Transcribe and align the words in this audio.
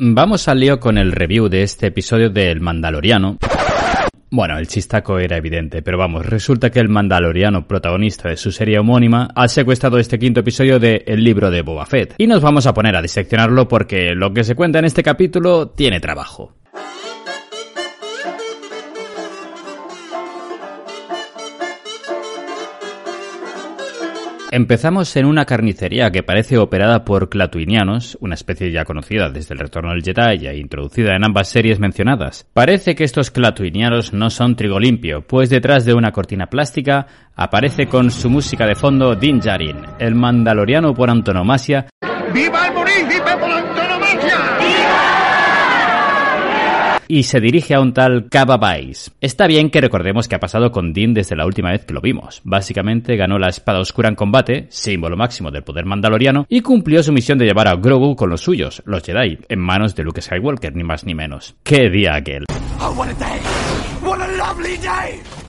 Vamos 0.00 0.46
al 0.46 0.60
lío 0.60 0.78
con 0.78 0.96
el 0.96 1.10
review 1.10 1.48
de 1.48 1.64
este 1.64 1.88
episodio 1.88 2.30
del 2.30 2.60
Mandaloriano. 2.60 3.38
Bueno, 4.30 4.56
el 4.56 4.68
chistaco 4.68 5.18
era 5.18 5.36
evidente, 5.36 5.82
pero 5.82 5.98
vamos, 5.98 6.24
resulta 6.24 6.70
que 6.70 6.78
el 6.78 6.88
Mandaloriano, 6.88 7.66
protagonista 7.66 8.28
de 8.28 8.36
su 8.36 8.52
serie 8.52 8.78
homónima, 8.78 9.28
ha 9.34 9.48
secuestrado 9.48 9.98
este 9.98 10.20
quinto 10.20 10.38
episodio 10.38 10.78
de 10.78 11.02
El 11.04 11.24
libro 11.24 11.50
de 11.50 11.62
Boba 11.62 11.84
Fett. 11.84 12.14
Y 12.16 12.28
nos 12.28 12.42
vamos 12.42 12.66
a 12.66 12.74
poner 12.74 12.94
a 12.94 13.02
diseccionarlo 13.02 13.66
porque 13.66 14.14
lo 14.14 14.32
que 14.32 14.44
se 14.44 14.54
cuenta 14.54 14.78
en 14.78 14.84
este 14.84 15.02
capítulo 15.02 15.70
tiene 15.70 15.98
trabajo. 15.98 16.54
Empezamos 24.50 25.14
en 25.16 25.26
una 25.26 25.44
carnicería 25.44 26.10
que 26.10 26.22
parece 26.22 26.56
operada 26.56 27.04
por 27.04 27.28
clatuinianos, 27.28 28.16
una 28.22 28.34
especie 28.34 28.72
ya 28.72 28.86
conocida 28.86 29.28
desde 29.28 29.52
el 29.52 29.60
retorno 29.60 29.90
del 29.90 30.02
Jedi 30.02 30.46
e 30.46 30.56
introducida 30.56 31.14
en 31.14 31.24
ambas 31.24 31.48
series 31.48 31.78
mencionadas. 31.78 32.46
Parece 32.54 32.94
que 32.94 33.04
estos 33.04 33.30
clatuinianos 33.30 34.14
no 34.14 34.30
son 34.30 34.56
trigo 34.56 34.80
limpio, 34.80 35.20
pues 35.20 35.50
detrás 35.50 35.84
de 35.84 35.92
una 35.92 36.12
cortina 36.12 36.46
plástica 36.46 37.06
aparece 37.36 37.88
con 37.88 38.10
su 38.10 38.30
música 38.30 38.66
de 38.66 38.74
fondo 38.74 39.14
Din 39.14 39.38
Djarin, 39.38 39.82
el 39.98 40.14
mandaloriano 40.14 40.94
por 40.94 41.10
antonomasia. 41.10 41.86
¡Viva 42.32 42.68
el! 42.68 43.06
¡Viva 43.06 43.38
por 43.38 43.50
antonomasia! 43.50 43.78
Y 47.08 47.24
se 47.24 47.40
dirige 47.40 47.74
a 47.74 47.80
un 47.80 47.92
tal 47.92 48.28
Cava 48.28 48.58
Está 49.20 49.46
bien 49.46 49.70
que 49.70 49.80
recordemos 49.80 50.28
qué 50.28 50.36
ha 50.36 50.40
pasado 50.40 50.70
con 50.70 50.92
Din 50.92 51.14
desde 51.14 51.36
la 51.36 51.46
última 51.46 51.70
vez 51.70 51.84
que 51.84 51.94
lo 51.94 52.00
vimos. 52.00 52.40
Básicamente 52.44 53.16
ganó 53.16 53.38
la 53.38 53.48
espada 53.48 53.80
oscura 53.80 54.08
en 54.08 54.14
combate, 54.14 54.66
símbolo 54.68 55.16
máximo 55.16 55.50
del 55.50 55.64
poder 55.64 55.86
mandaloriano, 55.86 56.46
y 56.48 56.60
cumplió 56.60 57.02
su 57.02 57.12
misión 57.12 57.38
de 57.38 57.46
llevar 57.46 57.68
a 57.68 57.76
Grogu 57.76 58.14
con 58.14 58.30
los 58.30 58.42
suyos, 58.42 58.82
los 58.84 59.02
Jedi, 59.02 59.38
en 59.48 59.58
manos 59.58 59.94
de 59.94 60.04
Luke 60.04 60.20
Skywalker, 60.20 60.76
ni 60.76 60.84
más 60.84 61.04
ni 61.04 61.14
menos. 61.14 61.56
¡Qué 61.62 61.88
día 61.88 62.14
aquel! 62.14 62.44
Oh, 62.80 62.94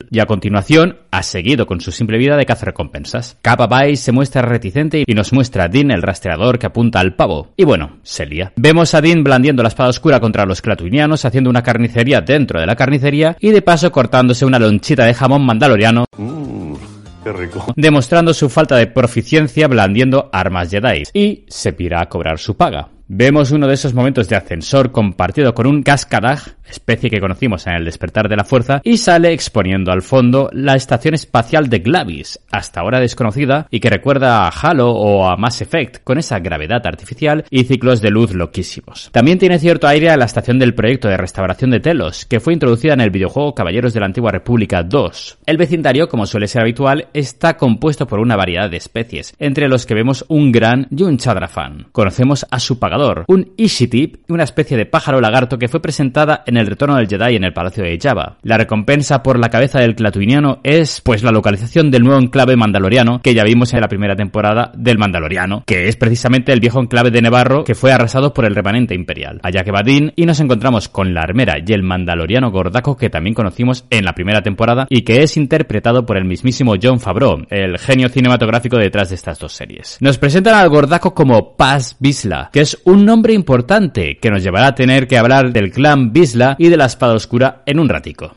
y 0.10 0.20
a 0.20 0.26
continuación 0.26 0.98
ha 1.12 1.24
seguido 1.24 1.66
con 1.66 1.82
su 1.82 1.92
simple 1.92 2.18
vida 2.18 2.38
de 2.38 2.46
cazarrecompensas. 2.46 3.38
Kappa 3.42 3.68
Vice 3.68 4.04
se 4.04 4.12
muestra 4.12 4.42
reticente 4.42 5.04
y 5.06 5.14
nos 5.14 5.34
muestra 5.34 5.66
a 5.66 5.68
Dean 5.68 5.92
el 5.92 6.02
rastreador 6.02 6.60
que 6.60 6.68
apunta 6.68 7.00
al 7.00 7.16
pavo. 7.16 7.50
Y 7.58 7.66
bueno, 7.66 7.98
se 8.04 8.26
lía. 8.26 8.54
Vemos 8.56 8.94
a 8.94 9.02
Dean 9.02 9.24
blandiendo 9.24 9.64
la 9.64 9.70
espada 9.70 9.90
oscura 9.90 10.20
contra 10.20 10.46
los 10.46 10.62
clatuinianos, 10.62 11.26
haciendo 11.26 11.50
una 11.50 11.64
carnicería 11.64 12.22
dentro 12.22 12.60
de 12.60 12.66
la 12.66 12.76
carnicería 12.76 13.38
y 13.40 13.50
de 13.50 13.62
paso 13.62 13.92
cortándose 13.92 14.46
una 14.46 14.60
lonchita 14.60 15.06
de 15.06 15.14
jamón 15.14 15.46
mandaloriano. 15.46 16.06
Mm, 16.18 16.74
qué 17.24 17.34
rico. 17.34 17.74
Demostrando 17.76 18.34
su 18.34 18.50
falta 18.50 18.76
de 18.76 18.88
proficiencia 18.88 19.68
blandiendo 19.68 20.30
armas 20.32 20.70
Jedi. 20.70 21.04
Y 21.14 21.46
se 21.48 21.74
pira 21.74 22.02
a 22.02 22.10
cobrar 22.10 22.40
su 22.40 22.56
paga. 22.56 22.90
Vemos 23.12 23.50
uno 23.50 23.66
de 23.66 23.74
esos 23.74 23.96
momentos 23.96 24.30
de 24.30 24.36
ascensor 24.36 24.92
compartido 24.92 25.56
con 25.56 25.66
un 25.66 25.82
cascadag, 25.82 26.38
especie 26.70 27.10
que 27.10 27.20
conocimos 27.20 27.66
en 27.66 27.74
el 27.74 27.86
despertar 27.86 28.30
de 28.30 28.36
la 28.36 28.44
fuerza, 28.44 28.82
y 28.84 28.98
sale 28.98 29.34
exponiendo 29.34 29.92
al 29.92 30.04
fondo 30.04 30.48
la 30.54 30.76
estación 30.76 31.16
espacial 31.16 31.70
de 31.70 31.80
Glavis, 31.80 32.40
hasta 32.52 32.82
ahora 32.82 33.00
desconocida 33.00 33.66
y 33.72 33.80
que 33.80 33.90
recuerda 33.90 34.46
a 34.46 34.50
Halo 34.50 34.92
o 34.92 35.28
a 35.28 35.38
Mass 35.38 35.64
Effect, 35.64 36.04
con 36.04 36.20
esa 36.20 36.38
gravedad 36.38 36.86
artificial 36.86 37.46
y 37.50 37.64
ciclos 37.64 38.00
de 38.00 38.12
luz 38.12 38.36
loquísimos. 38.36 39.10
También 39.12 39.40
tiene 39.40 39.58
cierto 39.58 39.88
aire 39.88 40.16
la 40.16 40.26
estación 40.26 40.60
del 40.60 40.76
proyecto 40.76 41.08
de 41.08 41.18
restauración 41.18 41.72
de 41.72 41.80
Telos, 41.80 42.28
que 42.28 42.40
fue 42.40 42.54
introducida 42.54 42.94
en 42.94 43.02
el 43.02 43.10
videojuego 43.10 43.56
Caballeros 43.56 43.96
de 43.96 44.02
la 44.02 44.06
Antigua 44.06 44.32
República 44.32 44.84
2. 44.84 45.40
El 45.48 45.58
vecindario, 45.58 46.10
como 46.10 46.28
suele 46.28 46.48
ser 46.48 46.62
habitual, 46.62 47.08
está 47.16 47.58
compuesto 47.58 48.06
por 48.06 48.20
una 48.20 48.36
variedad 48.36 48.70
de 48.70 48.78
especies, 48.78 49.34
entre 49.40 49.68
los 49.68 49.88
que 49.88 49.96
vemos 49.96 50.26
un 50.28 50.52
gran 50.52 50.86
y 50.92 51.02
un 51.02 51.18
chadrafán. 51.18 51.88
Conocemos 51.92 52.46
a 52.52 52.60
su 52.60 52.78
pagador 53.00 53.26
un 53.28 53.54
Ishitip, 53.58 54.30
una 54.30 54.44
especie 54.44 54.78
de 54.78 54.86
pájaro 54.86 55.22
lagarto 55.22 55.58
que 55.58 55.68
fue 55.68 55.82
presentada 55.82 56.44
en 56.46 56.58
el 56.58 56.68
retorno 56.68 56.96
del 56.96 57.08
Jedi 57.08 57.36
en 57.36 57.44
el 57.44 57.54
Palacio 57.54 57.84
de 57.84 57.98
Java. 58.02 58.38
La 58.44 58.58
recompensa 58.58 59.24
por 59.24 59.40
la 59.40 59.50
cabeza 59.50 59.80
del 59.80 59.96
clatuiniano 59.96 60.60
es, 60.64 61.02
pues, 61.02 61.24
la 61.24 61.32
localización 61.32 61.92
del 61.92 62.04
nuevo 62.04 62.20
enclave 62.22 62.56
mandaloriano 62.56 63.22
que 63.22 63.34
ya 63.34 63.44
vimos 63.44 63.74
en 63.74 63.82
la 63.82 63.88
primera 63.88 64.16
temporada 64.16 64.72
del 64.76 64.98
Mandaloriano, 64.98 65.64
que 65.66 65.88
es 65.88 65.96
precisamente 65.96 66.52
el 66.52 66.60
viejo 66.60 66.80
enclave 66.80 67.12
de 67.12 67.22
Nevarro 67.22 67.64
que 67.64 67.76
fue 67.76 67.92
arrasado 67.92 68.34
por 68.34 68.46
el 68.46 68.56
remanente 68.56 68.96
imperial. 68.96 69.40
Allá 69.44 69.64
que 69.64 69.72
va 69.72 69.80
y 69.88 70.26
nos 70.26 70.40
encontramos 70.40 70.90
con 70.90 71.14
la 71.14 71.22
armera 71.22 71.56
y 71.66 71.74
el 71.74 71.84
mandaloriano 71.84 72.52
gordaco 72.52 72.98
que 72.98 73.10
también 73.10 73.34
conocimos 73.34 73.86
en 73.90 74.06
la 74.06 74.14
primera 74.14 74.42
temporada 74.42 74.86
y 74.90 75.02
que 75.02 75.24
es 75.24 75.38
interpretado 75.38 76.06
por 76.06 76.18
el 76.18 76.26
mismísimo 76.26 76.76
John 76.82 77.00
Favreau, 77.00 77.46
el 77.50 77.80
genio 77.80 78.10
cinematográfico 78.10 78.78
detrás 78.78 79.10
de 79.10 79.16
estas 79.16 79.40
dos 79.40 79.54
series. 79.54 79.98
Nos 80.00 80.18
presentan 80.18 80.56
al 80.56 80.70
gordaco 80.70 81.14
como 81.14 81.56
Paz 81.56 81.96
Bisla, 82.00 82.50
que 82.52 82.62
es 82.62 82.78
un 82.90 83.06
nombre 83.06 83.34
importante 83.34 84.18
que 84.18 84.32
nos 84.32 84.42
llevará 84.42 84.68
a 84.68 84.76
tener 84.76 85.08
que 85.08 85.20
hablar 85.20 85.54
del 85.54 85.72
clan 85.72 86.12
Bisla 86.12 86.56
y 86.58 86.70
de 86.70 86.78
la 86.78 86.86
espada 86.86 87.14
oscura 87.14 87.62
en 87.68 87.80
un 87.80 87.88
ratico. 87.88 88.36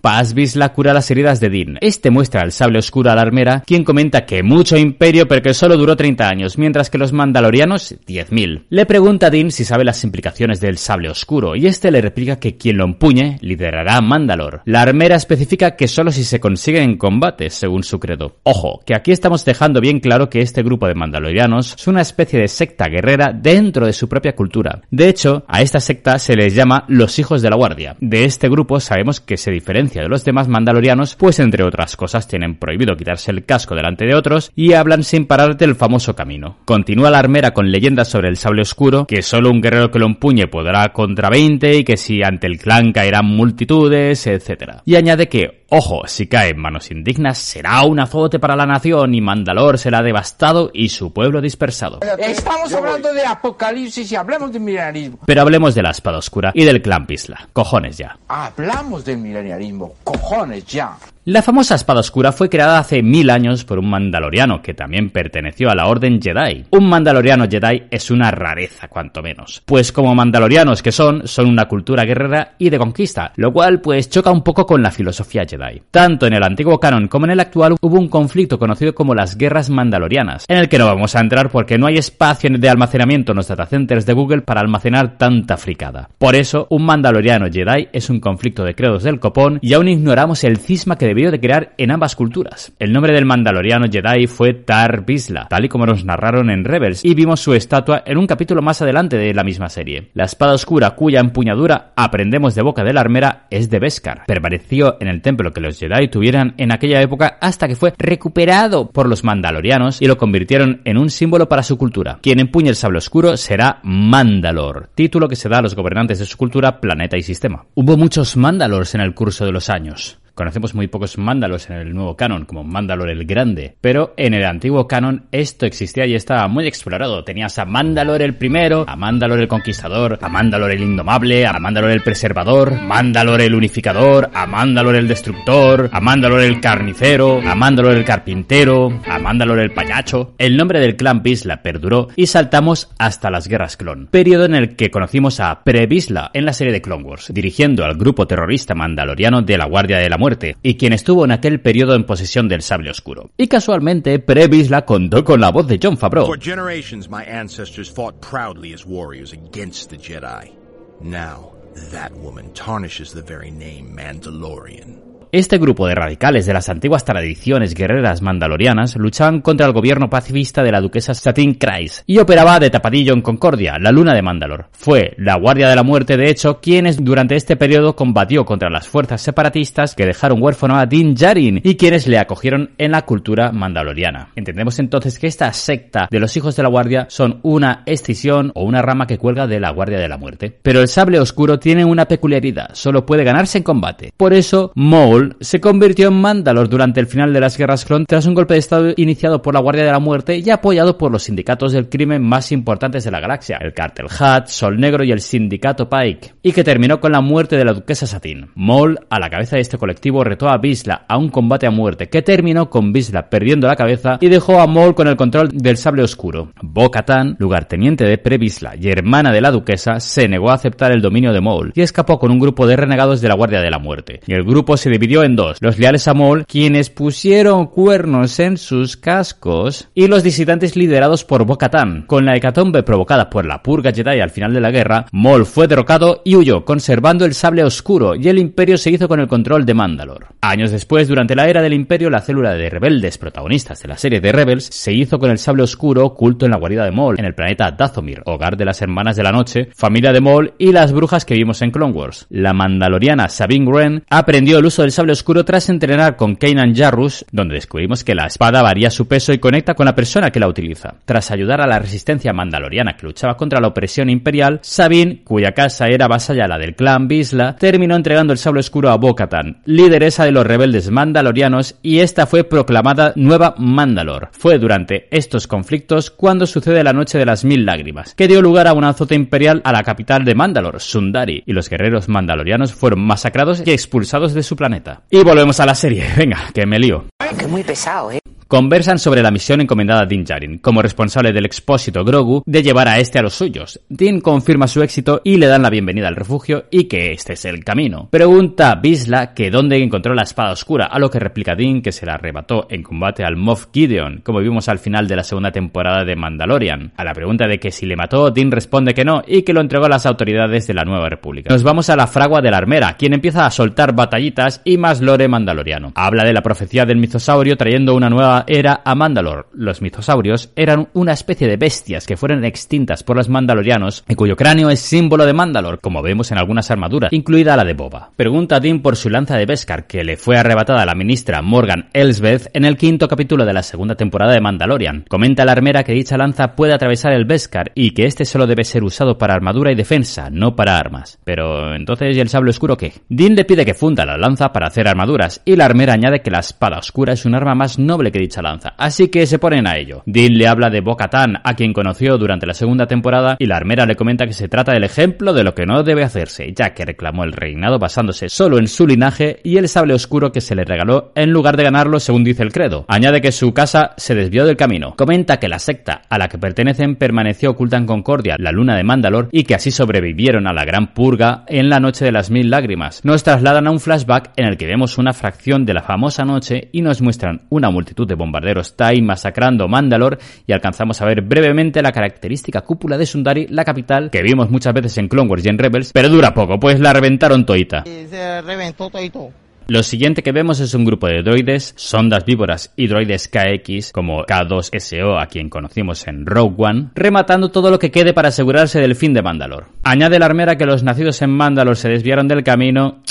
Paz 0.00 0.32
Bisla 0.32 0.72
cura 0.72 0.94
las 0.94 1.10
heridas 1.10 1.40
de 1.40 1.48
Din. 1.48 1.78
Este 1.80 2.10
muestra 2.10 2.42
el 2.42 2.52
sable 2.52 2.78
oscuro 2.78 3.10
a 3.10 3.16
la 3.16 3.22
armera, 3.22 3.64
quien 3.66 3.82
comenta 3.82 4.24
que 4.24 4.44
mucho 4.44 4.76
imperio 4.76 5.26
pero 5.26 5.42
que 5.42 5.54
solo 5.54 5.76
duró 5.76 5.96
30 5.96 6.28
años, 6.28 6.56
mientras 6.56 6.88
que 6.88 6.98
los 6.98 7.12
mandalorianos 7.12 7.96
10.000. 8.06 8.66
Le 8.68 8.86
pregunta 8.86 9.26
a 9.26 9.30
Din 9.30 9.50
si 9.50 9.64
sabe 9.64 9.84
las 9.84 10.04
implicaciones 10.04 10.60
del 10.60 10.78
sable 10.78 11.10
oscuro, 11.10 11.56
y 11.56 11.66
este 11.66 11.90
le 11.90 12.00
replica 12.00 12.38
que 12.38 12.56
quien 12.56 12.76
lo 12.76 12.84
empuñe 12.84 13.38
liderará 13.40 14.00
Mandalor. 14.00 14.62
La 14.64 14.82
armera 14.82 15.16
especifica 15.16 15.74
que 15.74 15.88
solo 15.88 16.12
si 16.12 16.22
se 16.22 16.38
consigue 16.38 16.80
en 16.80 16.96
combate, 16.96 17.50
según 17.50 17.82
su 17.82 17.98
credo. 17.98 18.36
Ojo, 18.44 18.80
que 18.86 18.94
aquí 18.94 19.10
estamos 19.10 19.44
dejando 19.44 19.80
bien 19.80 19.98
claro 19.98 20.30
que 20.30 20.40
este 20.40 20.62
grupo 20.62 20.86
de 20.86 20.94
mandalorianos 20.94 21.74
es 21.78 21.88
una 21.88 22.02
especie 22.02 22.38
de 22.38 22.48
secta 22.48 22.86
guerrera 22.88 23.32
dentro 23.34 23.84
de 23.84 23.92
su 23.92 24.08
propia 24.08 24.36
cultura. 24.36 24.82
De 24.90 25.08
hecho, 25.08 25.44
a 25.48 25.62
esta 25.62 25.80
secta 25.80 26.18
se 26.18 26.36
les 26.36 26.54
llama 26.54 26.84
los 26.88 27.18
hijos 27.18 27.42
de 27.42 27.50
la 27.50 27.56
guardia. 27.56 27.96
De 28.00 28.24
este 28.24 28.48
grupo 28.48 28.78
sabemos 28.78 29.20
que 29.20 29.36
se 29.36 29.50
diferencia 29.50 29.87
de 29.94 30.08
los 30.08 30.24
demás 30.24 30.48
mandalorianos, 30.48 31.16
pues 31.16 31.38
entre 31.40 31.64
otras 31.64 31.96
cosas 31.96 32.28
tienen 32.28 32.56
prohibido 32.56 32.96
quitarse 32.96 33.30
el 33.30 33.44
casco 33.44 33.74
delante 33.74 34.06
de 34.06 34.14
otros 34.14 34.52
y 34.54 34.72
hablan 34.72 35.02
sin 35.02 35.26
parar 35.26 35.56
del 35.56 35.74
famoso 35.74 36.14
camino. 36.14 36.58
Continúa 36.64 37.10
la 37.10 37.18
armera 37.18 37.52
con 37.52 37.70
leyendas 37.70 38.08
sobre 38.08 38.28
el 38.28 38.36
sable 38.36 38.62
oscuro, 38.62 39.06
que 39.06 39.22
solo 39.22 39.50
un 39.50 39.60
guerrero 39.60 39.90
que 39.90 39.98
lo 39.98 40.06
empuñe 40.06 40.46
podrá 40.46 40.92
contra 40.92 41.30
20 41.30 41.76
y 41.76 41.84
que 41.84 41.96
si 41.96 42.22
ante 42.22 42.46
el 42.46 42.58
clan 42.58 42.92
caerán 42.92 43.26
multitudes, 43.26 44.26
etc. 44.26 44.80
Y 44.84 44.96
añade 44.96 45.28
que, 45.28 45.57
ojo, 45.68 46.02
si 46.06 46.26
cae 46.26 46.50
en 46.50 46.58
manos 46.58 46.90
indignas 46.90 47.38
será 47.38 47.82
un 47.82 48.00
azote 48.00 48.38
para 48.38 48.56
la 48.56 48.66
nación 48.66 49.14
y 49.14 49.20
Mandalor 49.20 49.78
será 49.78 50.02
devastado 50.02 50.70
y 50.72 50.88
su 50.88 51.12
pueblo 51.12 51.40
dispersado. 51.40 52.00
Estamos 52.18 52.72
hablando 52.72 53.12
de 53.12 53.24
apocalipsis 53.24 54.10
y 54.12 54.16
hablemos 54.16 54.52
de 54.52 54.60
milenarismo. 54.60 55.18
Pero 55.26 55.42
hablemos 55.42 55.74
de 55.74 55.82
la 55.82 55.90
espada 55.90 56.18
oscura 56.18 56.52
y 56.54 56.64
del 56.64 56.82
clan 56.82 57.06
Pisla. 57.06 57.48
Cojones 57.52 57.98
ya. 57.98 58.18
Hablamos 58.28 59.04
del 59.04 59.18
milenarismo 59.18 59.94
cojones 60.04 60.64
ya. 60.66 60.96
La 61.28 61.42
famosa 61.42 61.74
espada 61.74 62.00
oscura 62.00 62.32
fue 62.32 62.48
creada 62.48 62.78
hace 62.78 63.02
mil 63.02 63.28
años 63.28 63.62
por 63.64 63.78
un 63.78 63.90
mandaloriano 63.90 64.62
que 64.62 64.72
también 64.72 65.10
perteneció 65.10 65.68
a 65.68 65.74
la 65.74 65.86
Orden 65.86 66.22
Jedi. 66.22 66.64
Un 66.70 66.88
mandaloriano 66.88 67.46
Jedi 67.46 67.82
es 67.90 68.10
una 68.10 68.30
rareza, 68.30 68.88
cuanto 68.88 69.20
menos. 69.20 69.62
Pues 69.66 69.92
como 69.92 70.14
mandalorianos 70.14 70.82
que 70.82 70.90
son, 70.90 71.28
son 71.28 71.44
una 71.44 71.68
cultura 71.68 72.06
guerrera 72.06 72.54
y 72.56 72.70
de 72.70 72.78
conquista, 72.78 73.34
lo 73.36 73.52
cual 73.52 73.82
pues 73.82 74.08
choca 74.08 74.30
un 74.30 74.42
poco 74.42 74.64
con 74.64 74.82
la 74.82 74.90
filosofía 74.90 75.44
Jedi. 75.46 75.82
Tanto 75.90 76.26
en 76.26 76.32
el 76.32 76.42
antiguo 76.42 76.80
canon 76.80 77.08
como 77.08 77.26
en 77.26 77.32
el 77.32 77.40
actual 77.40 77.76
hubo 77.78 77.98
un 77.98 78.08
conflicto 78.08 78.58
conocido 78.58 78.94
como 78.94 79.14
las 79.14 79.36
guerras 79.36 79.68
mandalorianas, 79.68 80.46
en 80.48 80.56
el 80.56 80.70
que 80.70 80.78
no 80.78 80.86
vamos 80.86 81.14
a 81.14 81.20
entrar 81.20 81.50
porque 81.50 81.76
no 81.76 81.88
hay 81.88 81.98
espacio 81.98 82.48
de 82.58 82.70
almacenamiento 82.70 83.32
en 83.32 83.36
los 83.36 83.48
datacenters 83.48 84.06
de 84.06 84.14
Google 84.14 84.40
para 84.40 84.62
almacenar 84.62 85.18
tanta 85.18 85.58
fricada. 85.58 86.08
Por 86.16 86.36
eso, 86.36 86.68
un 86.70 86.86
mandaloriano 86.86 87.52
Jedi 87.52 87.88
es 87.92 88.08
un 88.08 88.18
conflicto 88.18 88.64
de 88.64 88.74
credos 88.74 89.02
del 89.02 89.20
copón 89.20 89.58
y 89.60 89.74
aún 89.74 89.88
ignoramos 89.88 90.42
el 90.44 90.56
cisma 90.56 90.96
que 90.96 91.17
de 91.26 91.40
crear 91.40 91.74
en 91.76 91.90
ambas 91.90 92.16
culturas. 92.16 92.72
El 92.78 92.92
nombre 92.92 93.12
del 93.12 93.26
mandaloriano 93.26 93.86
Jedi 93.90 94.26
fue 94.26 94.54
Tar 94.54 95.04
Bisla, 95.04 95.48
tal 95.48 95.64
y 95.64 95.68
como 95.68 95.84
nos 95.84 96.04
narraron 96.04 96.50
en 96.50 96.64
Rebels, 96.64 97.04
y 97.04 97.14
vimos 97.14 97.40
su 97.40 97.54
estatua 97.54 98.02
en 98.06 98.16
un 98.16 98.26
capítulo 98.26 98.62
más 98.62 98.80
adelante 98.80 99.16
de 99.16 99.34
la 99.34 99.44
misma 99.44 99.68
serie. 99.68 100.10
La 100.14 100.24
espada 100.24 100.54
oscura 100.54 100.90
cuya 100.92 101.20
empuñadura 101.20 101.92
aprendemos 101.96 102.54
de 102.54 102.62
boca 102.62 102.84
de 102.84 102.92
la 102.92 103.00
armera 103.00 103.46
es 103.50 103.68
de 103.68 103.78
Beskar. 103.78 104.24
Permaneció 104.26 104.96
en 105.00 105.08
el 105.08 105.20
templo 105.20 105.52
que 105.52 105.60
los 105.60 105.78
Jedi 105.78 106.08
tuvieran 106.08 106.54
en 106.56 106.72
aquella 106.72 107.02
época 107.02 107.38
hasta 107.40 107.68
que 107.68 107.76
fue 107.76 107.92
recuperado 107.98 108.90
por 108.90 109.08
los 109.08 109.24
mandalorianos 109.24 110.00
y 110.00 110.06
lo 110.06 110.16
convirtieron 110.16 110.80
en 110.84 110.98
un 110.98 111.10
símbolo 111.10 111.48
para 111.48 111.62
su 111.62 111.76
cultura. 111.76 112.18
Quien 112.22 112.40
empuñe 112.40 112.70
el 112.70 112.76
sable 112.76 112.98
oscuro 112.98 113.36
será 113.36 113.80
Mandalor, 113.82 114.90
título 114.94 115.28
que 115.28 115.36
se 115.36 115.48
da 115.48 115.58
a 115.58 115.62
los 115.62 115.74
gobernantes 115.74 116.18
de 116.18 116.26
su 116.26 116.36
cultura, 116.36 116.80
planeta 116.80 117.16
y 117.16 117.22
sistema. 117.22 117.66
Hubo 117.74 117.96
muchos 117.96 118.36
Mandalors 118.36 118.94
en 118.94 119.00
el 119.00 119.14
curso 119.14 119.44
de 119.44 119.52
los 119.52 119.68
años 119.70 120.18
Conocemos 120.38 120.72
muy 120.72 120.86
pocos 120.86 121.18
Mándalos 121.18 121.68
en 121.68 121.78
el 121.78 121.92
nuevo 121.92 122.16
canon, 122.16 122.44
como 122.44 122.62
Mandalor 122.62 123.10
el 123.10 123.24
Grande, 123.24 123.74
pero 123.80 124.14
en 124.16 124.34
el 124.34 124.44
antiguo 124.44 124.86
canon 124.86 125.26
esto 125.32 125.66
existía 125.66 126.06
y 126.06 126.14
estaba 126.14 126.46
muy 126.46 126.68
explorado. 126.68 127.24
Tenías 127.24 127.58
a 127.58 127.64
Mandalor 127.64 128.22
el 128.22 128.36
primero, 128.36 128.84
a 128.86 128.94
Mandalor 128.94 129.40
el 129.40 129.48
Conquistador, 129.48 130.16
a 130.22 130.28
Mandalor 130.28 130.70
el 130.70 130.80
Indomable, 130.80 131.44
a 131.44 131.58
Mandalor 131.58 131.90
el 131.90 132.02
Preservador, 132.02 132.80
Mandalor 132.80 133.40
el 133.40 133.52
Unificador, 133.52 134.30
a 134.32 134.46
Mandalor 134.46 134.94
el 134.94 135.08
Destructor, 135.08 135.90
a 135.92 136.00
Mandalor 136.00 136.42
el 136.42 136.60
Carnicero, 136.60 137.40
a 137.44 137.56
Mandalor 137.56 137.96
el 137.96 138.04
Carpintero, 138.04 138.96
a 139.08 139.18
Mandalor 139.18 139.58
el 139.58 139.72
Payacho. 139.72 140.34
El 140.38 140.56
nombre 140.56 140.78
del 140.78 140.94
clan 140.94 141.20
Bisla 141.20 141.62
perduró 141.62 142.10
y 142.14 142.28
saltamos 142.28 142.90
hasta 142.96 143.28
las 143.28 143.48
Guerras 143.48 143.76
Clon, 143.76 144.06
periodo 144.06 144.44
en 144.44 144.54
el 144.54 144.76
que 144.76 144.92
conocimos 144.92 145.40
a 145.40 145.64
Pre-Bisla 145.64 146.30
en 146.32 146.44
la 146.44 146.52
serie 146.52 146.72
de 146.72 146.80
Clone 146.80 147.02
Wars, 147.02 147.32
dirigiendo 147.34 147.84
al 147.84 147.96
grupo 147.96 148.28
terrorista 148.28 148.76
mandaloriano 148.76 149.42
de 149.42 149.58
la 149.58 149.66
Guardia 149.66 149.98
de 149.98 150.08
la 150.08 150.16
Muerte, 150.16 150.27
y 150.62 150.76
quien 150.76 150.92
estuvo 150.92 151.24
en 151.24 151.32
aquel 151.32 151.60
periodo 151.60 151.94
en 151.94 152.04
posesión 152.04 152.48
del 152.48 152.62
sable 152.62 152.90
oscuro. 152.90 153.30
Y 153.36 153.48
casualmente, 153.48 154.18
Pre-Bisla 154.18 154.84
contó 154.84 155.24
con 155.24 155.40
la 155.40 155.50
voz 155.50 155.66
de 155.66 155.78
John 155.82 155.96
Favreau. 155.96 156.26
For 156.26 156.38
generations, 156.38 157.08
my 157.08 157.22
ancestors 157.22 157.90
fought 157.90 158.20
proudly 158.20 158.74
as 158.74 158.84
warriors 158.84 159.32
against 159.32 159.90
the 159.90 159.96
Jedi. 159.96 160.52
Now, 161.00 161.52
that 161.92 162.12
woman 162.12 162.52
tarnishes 162.52 163.12
the 163.12 163.22
very 163.22 163.50
name 163.50 163.94
Mandalorian. 163.96 165.07
Este 165.30 165.58
grupo 165.58 165.86
de 165.86 165.94
radicales 165.94 166.46
de 166.46 166.54
las 166.54 166.70
antiguas 166.70 167.04
tradiciones 167.04 167.74
guerreras 167.74 168.22
mandalorianas 168.22 168.96
luchaban 168.96 169.42
contra 169.42 169.66
el 169.66 169.74
gobierno 169.74 170.08
pacifista 170.08 170.62
de 170.62 170.72
la 170.72 170.80
duquesa 170.80 171.12
Satine 171.12 171.58
Kryze 171.58 172.02
y 172.06 172.16
operaba 172.16 172.58
de 172.58 172.70
tapadillo 172.70 173.12
en 173.12 173.20
Concordia, 173.20 173.76
la 173.78 173.92
luna 173.92 174.14
de 174.14 174.22
Mandalor. 174.22 174.68
Fue 174.72 175.12
la 175.18 175.36
Guardia 175.36 175.68
de 175.68 175.76
la 175.76 175.82
Muerte, 175.82 176.16
de 176.16 176.30
hecho, 176.30 176.60
quienes 176.60 177.04
durante 177.04 177.36
este 177.36 177.56
periodo 177.56 177.94
combatió 177.94 178.46
contra 178.46 178.70
las 178.70 178.88
fuerzas 178.88 179.20
separatistas 179.20 179.94
que 179.94 180.06
dejaron 180.06 180.42
huérfano 180.42 180.78
a 180.78 180.86
Din 180.86 181.14
Djarin 181.14 181.60
y 181.62 181.76
quienes 181.76 182.06
le 182.06 182.18
acogieron 182.18 182.70
en 182.78 182.92
la 182.92 183.02
cultura 183.02 183.52
mandaloriana. 183.52 184.30
Entendemos 184.34 184.78
entonces 184.78 185.18
que 185.18 185.26
esta 185.26 185.52
secta 185.52 186.08
de 186.10 186.20
los 186.20 186.34
hijos 186.38 186.56
de 186.56 186.62
la 186.62 186.70
Guardia 186.70 187.04
son 187.10 187.40
una 187.42 187.82
escisión 187.84 188.50
o 188.54 188.64
una 188.64 188.80
rama 188.80 189.06
que 189.06 189.18
cuelga 189.18 189.46
de 189.46 189.60
la 189.60 189.72
Guardia 189.72 189.98
de 189.98 190.08
la 190.08 190.16
Muerte. 190.16 190.58
Pero 190.62 190.80
el 190.80 190.88
sable 190.88 191.20
oscuro 191.20 191.58
tiene 191.58 191.84
una 191.84 192.06
peculiaridad, 192.06 192.70
solo 192.72 193.04
puede 193.04 193.24
ganarse 193.24 193.58
en 193.58 193.64
combate. 193.64 194.10
Por 194.16 194.32
eso, 194.32 194.72
Maul 194.74 195.17
se 195.40 195.60
convirtió 195.60 196.08
en 196.08 196.20
Mandalor 196.20 196.68
durante 196.68 197.00
el 197.00 197.06
final 197.06 197.32
de 197.32 197.40
las 197.40 197.56
guerras 197.56 197.84
clon 197.84 198.06
tras 198.06 198.26
un 198.26 198.34
golpe 198.34 198.54
de 198.54 198.60
estado 198.60 198.92
iniciado 198.96 199.42
por 199.42 199.54
la 199.54 199.60
Guardia 199.60 199.84
de 199.84 199.92
la 199.92 199.98
Muerte 199.98 200.38
y 200.38 200.50
apoyado 200.50 200.98
por 200.98 201.12
los 201.12 201.24
sindicatos 201.24 201.72
del 201.72 201.88
crimen 201.88 202.22
más 202.22 202.52
importantes 202.52 203.04
de 203.04 203.10
la 203.10 203.20
galaxia, 203.20 203.58
el 203.60 203.74
Cartel 203.74 204.06
Hat, 204.18 204.46
Sol 204.46 204.78
Negro 204.78 205.04
y 205.04 205.12
el 205.12 205.20
Sindicato 205.20 205.88
Pike, 205.88 206.34
y 206.42 206.52
que 206.52 206.64
terminó 206.64 207.00
con 207.00 207.12
la 207.12 207.20
muerte 207.20 207.56
de 207.56 207.64
la 207.64 207.72
duquesa 207.72 208.06
Satín. 208.06 208.50
Maul, 208.54 208.98
a 209.10 209.20
la 209.20 209.30
cabeza 209.30 209.56
de 209.56 209.62
este 209.62 209.78
colectivo, 209.78 210.24
retó 210.24 210.48
a 210.48 210.58
Bisla 210.58 211.04
a 211.08 211.18
un 211.18 211.28
combate 211.28 211.66
a 211.66 211.70
muerte 211.70 212.08
que 212.08 212.22
terminó 212.22 212.70
con 212.70 212.92
Bisla 212.92 213.28
perdiendo 213.28 213.66
la 213.66 213.76
cabeza 213.76 214.18
y 214.20 214.28
dejó 214.28 214.60
a 214.60 214.66
Maul 214.66 214.94
con 214.94 215.08
el 215.08 215.16
control 215.16 215.48
del 215.52 215.76
sable 215.76 216.02
oscuro. 216.02 216.52
Bo-Katan, 216.62 217.36
lugarteniente 217.38 218.04
de 218.04 218.18
Pre-Bisla 218.18 218.76
y 218.76 218.88
hermana 218.88 219.32
de 219.32 219.40
la 219.40 219.50
duquesa, 219.50 220.00
se 220.00 220.28
negó 220.28 220.50
a 220.50 220.54
aceptar 220.54 220.92
el 220.92 221.02
dominio 221.02 221.32
de 221.32 221.40
Maul 221.40 221.72
y 221.74 221.82
escapó 221.82 222.18
con 222.18 222.30
un 222.30 222.38
grupo 222.38 222.66
de 222.66 222.76
renegados 222.76 223.20
de 223.20 223.28
la 223.28 223.34
Guardia 223.34 223.60
de 223.60 223.70
la 223.70 223.78
Muerte. 223.78 224.20
Y 224.26 224.32
el 224.32 224.44
grupo 224.44 224.76
se 224.76 224.90
en 225.08 225.36
dos, 225.36 225.58
los 225.60 225.78
leales 225.78 226.06
a 226.08 226.14
Maul, 226.14 226.44
quienes 226.46 226.90
pusieron 226.90 227.66
cuernos 227.66 228.38
en 228.38 228.56
sus 228.56 228.96
cascos, 228.96 229.88
y 229.94 230.06
los 230.06 230.22
disidentes 230.22 230.76
liderados 230.76 231.24
por 231.24 231.44
Bo-Katan. 231.44 232.04
Con 232.06 232.24
la 232.24 232.36
hecatombe 232.36 232.82
provocada 232.82 233.30
por 233.30 233.44
la 233.44 233.62
purga 233.62 233.92
Jedi 233.92 234.20
al 234.20 234.30
final 234.30 234.52
de 234.52 234.60
la 234.60 234.70
guerra, 234.70 235.06
Maul 235.12 235.46
fue 235.46 235.66
derrocado 235.66 236.22
y 236.24 236.36
huyó, 236.36 236.64
conservando 236.64 237.24
el 237.24 237.34
sable 237.34 237.64
oscuro, 237.64 238.14
y 238.14 238.28
el 238.28 238.38
imperio 238.38 238.78
se 238.78 238.90
hizo 238.90 239.08
con 239.08 239.20
el 239.20 239.28
control 239.28 239.64
de 239.64 239.74
Mandalor. 239.74 240.26
Años 240.40 240.70
después, 240.70 241.08
durante 241.08 241.34
la 241.34 241.48
era 241.48 241.62
del 241.62 241.72
imperio, 241.72 242.10
la 242.10 242.20
célula 242.20 242.54
de 242.54 242.70
rebeldes 242.70 243.18
protagonistas 243.18 243.82
de 243.82 243.88
la 243.88 243.96
serie 243.96 244.20
de 244.20 244.32
Rebels 244.32 244.64
se 244.64 244.92
hizo 244.92 245.18
con 245.18 245.30
el 245.30 245.38
sable 245.38 245.62
oscuro 245.62 246.04
oculto 246.04 246.44
en 246.44 246.52
la 246.52 246.58
guarida 246.58 246.84
de 246.84 246.92
Maul, 246.92 247.18
en 247.18 247.24
el 247.24 247.34
planeta 247.34 247.70
Dathomir, 247.70 248.22
hogar 248.26 248.56
de 248.56 248.64
las 248.64 248.80
Hermanas 248.82 249.16
de 249.16 249.22
la 249.22 249.32
Noche, 249.32 249.68
familia 249.74 250.12
de 250.12 250.20
Maul 250.20 250.54
y 250.58 250.72
las 250.72 250.92
brujas 250.92 251.24
que 251.24 251.34
vimos 251.34 251.62
en 251.62 251.70
Clone 251.70 251.92
Wars. 251.92 252.26
La 252.30 252.52
mandaloriana 252.52 253.28
Sabine 253.28 253.66
Wren 253.66 254.04
aprendió 254.10 254.58
el 254.58 254.66
uso 254.66 254.82
del 254.82 254.92
sable 254.98 255.12
oscuro 255.12 255.44
tras 255.44 255.68
entrenar 255.68 256.16
con 256.16 256.34
Kanan 256.34 256.74
Jarrus, 256.74 257.24
donde 257.30 257.54
descubrimos 257.54 258.02
que 258.02 258.16
la 258.16 258.26
espada 258.26 258.62
varía 258.62 258.90
su 258.90 259.06
peso 259.06 259.32
y 259.32 259.38
conecta 259.38 259.74
con 259.74 259.86
la 259.86 259.94
persona 259.94 260.32
que 260.32 260.40
la 260.40 260.48
utiliza. 260.48 260.96
Tras 261.04 261.30
ayudar 261.30 261.60
a 261.60 261.68
la 261.68 261.78
resistencia 261.78 262.32
mandaloriana 262.32 262.96
que 262.96 263.06
luchaba 263.06 263.36
contra 263.36 263.60
la 263.60 263.68
opresión 263.68 264.10
imperial, 264.10 264.58
Sabine, 264.60 265.22
cuya 265.22 265.52
casa 265.52 265.86
era 265.86 266.08
vasalla 266.08 266.48
la 266.48 266.58
del 266.58 266.74
clan 266.74 267.06
Bisla, 267.06 267.54
terminó 267.54 267.94
entregando 267.94 268.32
el 268.32 268.40
sable 268.40 268.58
oscuro 268.58 268.90
a 268.90 268.96
Bo-Katan, 268.96 269.62
lideresa 269.66 270.24
de 270.24 270.32
los 270.32 270.44
rebeldes 270.44 270.90
mandalorianos, 270.90 271.76
y 271.80 272.00
esta 272.00 272.26
fue 272.26 272.42
proclamada 272.42 273.12
nueva 273.14 273.54
Mandalor. 273.56 274.30
Fue 274.32 274.58
durante 274.58 275.06
estos 275.16 275.46
conflictos 275.46 276.10
cuando 276.10 276.44
sucede 276.44 276.82
la 276.82 276.92
Noche 276.92 277.18
de 277.18 277.26
las 277.26 277.44
Mil 277.44 277.64
Lágrimas, 277.64 278.16
que 278.16 278.26
dio 278.26 278.42
lugar 278.42 278.66
a 278.66 278.72
un 278.72 278.82
azote 278.82 279.14
imperial 279.14 279.62
a 279.64 279.70
la 279.70 279.84
capital 279.84 280.24
de 280.24 280.34
Mandalor, 280.34 280.80
Sundari, 280.80 281.44
y 281.46 281.52
los 281.52 281.70
guerreros 281.70 282.08
mandalorianos 282.08 282.74
fueron 282.74 283.06
masacrados 283.06 283.62
y 283.64 283.70
expulsados 283.70 284.34
de 284.34 284.42
su 284.42 284.56
planeta. 284.56 284.87
Y 285.10 285.22
volvemos 285.22 285.58
a 285.60 285.66
la 285.66 285.74
serie. 285.74 286.04
Venga, 286.16 286.50
que 286.52 286.66
me 286.66 286.78
lío. 286.78 287.06
Que 287.38 287.46
muy 287.46 287.62
pesado, 287.62 288.10
¿eh? 288.12 288.20
Conversan 288.48 288.98
sobre 288.98 289.20
la 289.20 289.30
misión 289.30 289.60
encomendada 289.60 290.04
a 290.04 290.06
Din 290.06 290.24
Djarin, 290.24 290.56
como 290.60 290.80
responsable 290.80 291.34
del 291.34 291.44
expósito 291.44 292.02
Grogu, 292.02 292.42
de 292.46 292.62
llevar 292.62 292.88
a 292.88 292.98
este 292.98 293.18
a 293.18 293.22
los 293.22 293.34
suyos. 293.34 293.78
Din 293.90 294.22
confirma 294.22 294.66
su 294.66 294.82
éxito 294.82 295.20
y 295.22 295.36
le 295.36 295.48
dan 295.48 295.60
la 295.60 295.68
bienvenida 295.68 296.08
al 296.08 296.16
refugio 296.16 296.64
y 296.70 296.84
que 296.84 297.12
este 297.12 297.34
es 297.34 297.44
el 297.44 297.62
camino. 297.62 298.08
Pregunta 298.10 298.74
Bisla 298.76 299.34
que 299.34 299.50
dónde 299.50 299.76
encontró 299.76 300.14
la 300.14 300.22
espada 300.22 300.52
oscura, 300.52 300.86
a 300.86 300.98
lo 300.98 301.10
que 301.10 301.18
replica 301.18 301.54
Din 301.54 301.82
que 301.82 301.92
se 301.92 302.06
la 302.06 302.14
arrebató 302.14 302.66
en 302.70 302.82
combate 302.82 303.22
al 303.22 303.36
Moff 303.36 303.66
Gideon, 303.70 304.22
como 304.24 304.40
vimos 304.40 304.70
al 304.70 304.78
final 304.78 305.06
de 305.06 305.16
la 305.16 305.24
segunda 305.24 305.52
temporada 305.52 306.06
de 306.06 306.16
Mandalorian. 306.16 306.94
A 306.96 307.04
la 307.04 307.12
pregunta 307.12 307.46
de 307.46 307.60
que 307.60 307.70
si 307.70 307.84
le 307.84 307.96
mató, 307.96 308.30
Din 308.30 308.50
responde 308.50 308.94
que 308.94 309.04
no 309.04 309.22
y 309.26 309.42
que 309.42 309.52
lo 309.52 309.60
entregó 309.60 309.84
a 309.84 309.90
las 309.90 310.06
autoridades 310.06 310.66
de 310.66 310.72
la 310.72 310.86
Nueva 310.86 311.10
República. 311.10 311.52
Nos 311.52 311.64
vamos 311.64 311.90
a 311.90 311.96
la 311.96 312.06
fragua 312.06 312.40
de 312.40 312.50
la 312.50 312.56
armera, 312.56 312.96
quien 312.96 313.12
empieza 313.12 313.44
a 313.44 313.50
soltar 313.50 313.94
batallitas 313.94 314.62
y 314.64 314.78
más 314.78 315.02
lore 315.02 315.28
mandaloriano. 315.28 315.92
Habla 315.94 316.24
de 316.24 316.32
la 316.32 316.40
profecía 316.40 316.86
del 316.86 316.96
mitosaurio 316.96 317.54
trayendo 317.58 317.94
una 317.94 318.08
nueva 318.08 318.37
era 318.46 318.82
a 318.84 318.94
Mandalor. 318.94 319.48
Los 319.52 319.82
mitosaurios 319.82 320.50
eran 320.56 320.88
una 320.92 321.12
especie 321.12 321.48
de 321.48 321.56
bestias 321.56 322.06
que 322.06 322.16
fueron 322.16 322.44
extintas 322.44 323.02
por 323.02 323.16
los 323.16 323.28
mandalorianos 323.28 324.04
y 324.08 324.14
cuyo 324.14 324.36
cráneo 324.36 324.70
es 324.70 324.80
símbolo 324.80 325.26
de 325.26 325.32
Mandalor, 325.32 325.80
como 325.80 326.02
vemos 326.02 326.30
en 326.30 326.38
algunas 326.38 326.70
armaduras, 326.70 327.12
incluida 327.12 327.56
la 327.56 327.64
de 327.64 327.74
Boba. 327.74 328.10
Pregunta 328.16 328.56
a 328.56 328.60
Dean 328.60 328.80
por 328.80 328.96
su 328.96 329.10
lanza 329.10 329.36
de 329.36 329.46
Beskar, 329.46 329.86
que 329.86 330.04
le 330.04 330.16
fue 330.16 330.36
arrebatada 330.36 330.82
a 330.82 330.86
la 330.86 330.94
ministra 330.94 331.42
Morgan 331.42 331.88
Elsbeth 331.92 332.50
en 332.52 332.64
el 332.64 332.76
quinto 332.76 333.08
capítulo 333.08 333.44
de 333.44 333.52
la 333.52 333.62
segunda 333.62 333.94
temporada 333.94 334.32
de 334.32 334.40
Mandalorian. 334.40 335.04
Comenta 335.08 335.44
la 335.44 335.52
armera 335.52 335.84
que 335.84 335.92
dicha 335.92 336.16
lanza 336.16 336.54
puede 336.54 336.74
atravesar 336.74 337.12
el 337.12 337.24
Beskar 337.24 337.72
y 337.74 337.92
que 337.92 338.06
este 338.06 338.24
solo 338.24 338.46
debe 338.46 338.64
ser 338.64 338.84
usado 338.84 339.18
para 339.18 339.34
armadura 339.34 339.72
y 339.72 339.74
defensa, 339.74 340.28
no 340.30 340.54
para 340.54 340.78
armas. 340.78 341.18
Pero 341.24 341.74
entonces, 341.74 342.16
¿y 342.16 342.20
el 342.20 342.28
sable 342.28 342.50
oscuro 342.50 342.76
qué? 342.76 342.92
Dean 343.08 343.34
le 343.34 343.44
pide 343.44 343.64
que 343.64 343.74
funda 343.74 344.04
la 344.04 344.16
lanza 344.16 344.52
para 344.52 344.66
hacer 344.68 344.88
armaduras 344.88 345.42
y 345.44 345.56
la 345.56 345.64
armera 345.64 345.94
añade 345.94 346.20
que 346.20 346.30
la 346.30 346.40
espada 346.40 346.78
oscura 346.78 347.12
es 347.12 347.24
un 347.24 347.34
arma 347.34 347.54
más 347.54 347.78
noble 347.78 348.12
que 348.12 348.18
dicha 348.28 348.42
lanza 348.42 348.74
así 348.76 349.08
que 349.08 349.26
se 349.26 349.38
ponen 349.38 349.66
a 349.66 349.76
ello. 349.76 350.02
Dean 350.06 350.34
le 350.34 350.46
habla 350.46 350.70
de 350.70 350.80
Bo-Katan, 350.80 351.40
a 351.42 351.54
quien 351.54 351.72
conoció 351.72 352.18
durante 352.18 352.46
la 352.46 352.54
segunda 352.54 352.86
temporada, 352.86 353.36
y 353.38 353.46
la 353.46 353.56
armera 353.56 353.86
le 353.86 353.96
comenta 353.96 354.26
que 354.26 354.32
se 354.32 354.48
trata 354.48 354.72
del 354.72 354.84
ejemplo 354.84 355.32
de 355.32 355.44
lo 355.44 355.54
que 355.54 355.66
no 355.66 355.82
debe 355.82 356.04
hacerse, 356.04 356.52
ya 356.54 356.74
que 356.74 356.84
reclamó 356.84 357.24
el 357.24 357.32
reinado 357.32 357.78
basándose 357.78 358.28
solo 358.28 358.58
en 358.58 358.68
su 358.68 358.86
linaje 358.86 359.40
y 359.42 359.56
el 359.56 359.68
sable 359.68 359.94
oscuro 359.94 360.32
que 360.32 360.40
se 360.40 360.54
le 360.54 360.64
regaló 360.64 361.12
en 361.14 361.30
lugar 361.30 361.56
de 361.56 361.64
ganarlo 361.64 362.00
según 362.00 362.24
dice 362.24 362.42
el 362.42 362.52
credo. 362.52 362.84
Añade 362.88 363.20
que 363.20 363.32
su 363.32 363.52
casa 363.52 363.92
se 363.96 364.14
desvió 364.14 364.44
del 364.44 364.56
camino. 364.56 364.94
Comenta 364.96 365.38
que 365.38 365.48
la 365.48 365.58
secta 365.58 366.02
a 366.08 366.18
la 366.18 366.28
que 366.28 366.38
pertenecen 366.38 366.96
permaneció 366.96 367.50
oculta 367.50 367.76
en 367.76 367.86
Concordia, 367.86 368.36
la 368.38 368.52
luna 368.52 368.76
de 368.76 368.84
Mandalor, 368.84 369.28
y 369.32 369.44
que 369.44 369.54
así 369.54 369.70
sobrevivieron 369.70 370.46
a 370.46 370.52
la 370.52 370.64
gran 370.64 370.94
purga 370.94 371.44
en 371.46 371.68
la 371.68 371.80
noche 371.80 372.04
de 372.04 372.12
las 372.12 372.30
mil 372.30 372.50
lágrimas. 372.50 373.04
Nos 373.04 373.24
trasladan 373.24 373.66
a 373.66 373.70
un 373.70 373.80
flashback 373.80 374.32
en 374.36 374.46
el 374.46 374.56
que 374.56 374.66
vemos 374.66 374.98
una 374.98 375.12
fracción 375.12 375.64
de 375.64 375.74
la 375.74 375.82
famosa 375.82 376.24
noche 376.24 376.68
y 376.72 376.82
nos 376.82 377.02
muestran 377.02 377.42
una 377.48 377.70
multitud 377.70 378.06
de 378.06 378.14
bombarderos 378.18 378.76
TIE 378.76 379.00
masacrando 379.00 379.68
Mandalor 379.68 380.18
y 380.46 380.52
alcanzamos 380.52 381.00
a 381.00 381.06
ver 381.06 381.22
brevemente 381.22 381.80
la 381.80 381.92
característica 381.92 382.60
cúpula 382.60 382.98
de 382.98 383.06
Sundari, 383.06 383.46
la 383.48 383.64
capital, 383.64 384.10
que 384.10 384.22
vimos 384.22 384.50
muchas 384.50 384.74
veces 384.74 384.98
en 384.98 385.08
Clone 385.08 385.30
Wars 385.30 385.46
y 385.46 385.48
en 385.48 385.58
Rebels, 385.58 385.92
pero 385.92 386.08
dura 386.10 386.34
poco, 386.34 386.60
pues 386.60 386.80
la 386.80 386.92
reventaron 386.92 387.46
toita. 387.46 387.84
Se 387.84 388.42
reventó 388.42 388.90
todito. 388.90 389.30
Lo 389.70 389.82
siguiente 389.82 390.22
que 390.22 390.32
vemos 390.32 390.60
es 390.60 390.72
un 390.72 390.86
grupo 390.86 391.08
de 391.08 391.22
droides, 391.22 391.74
sondas 391.76 392.24
víboras 392.24 392.72
y 392.74 392.86
droides 392.86 393.28
KX 393.28 393.92
como 393.92 394.24
K2SO 394.24 395.22
a 395.22 395.26
quien 395.26 395.50
conocimos 395.50 396.06
en 396.08 396.24
Rogue 396.24 396.54
One, 396.56 396.88
rematando 396.94 397.50
todo 397.50 397.70
lo 397.70 397.78
que 397.78 397.90
quede 397.90 398.14
para 398.14 398.28
asegurarse 398.28 398.80
del 398.80 398.96
fin 398.96 399.12
de 399.12 399.20
Mandalor. 399.20 399.66
Añade 399.82 400.18
la 400.18 400.24
armera 400.24 400.56
que 400.56 400.64
los 400.64 400.82
nacidos 400.82 401.20
en 401.20 401.32
Mandalor 401.32 401.76
se 401.76 401.90
desviaron 401.90 402.28
del 402.28 402.44
camino 402.44 403.02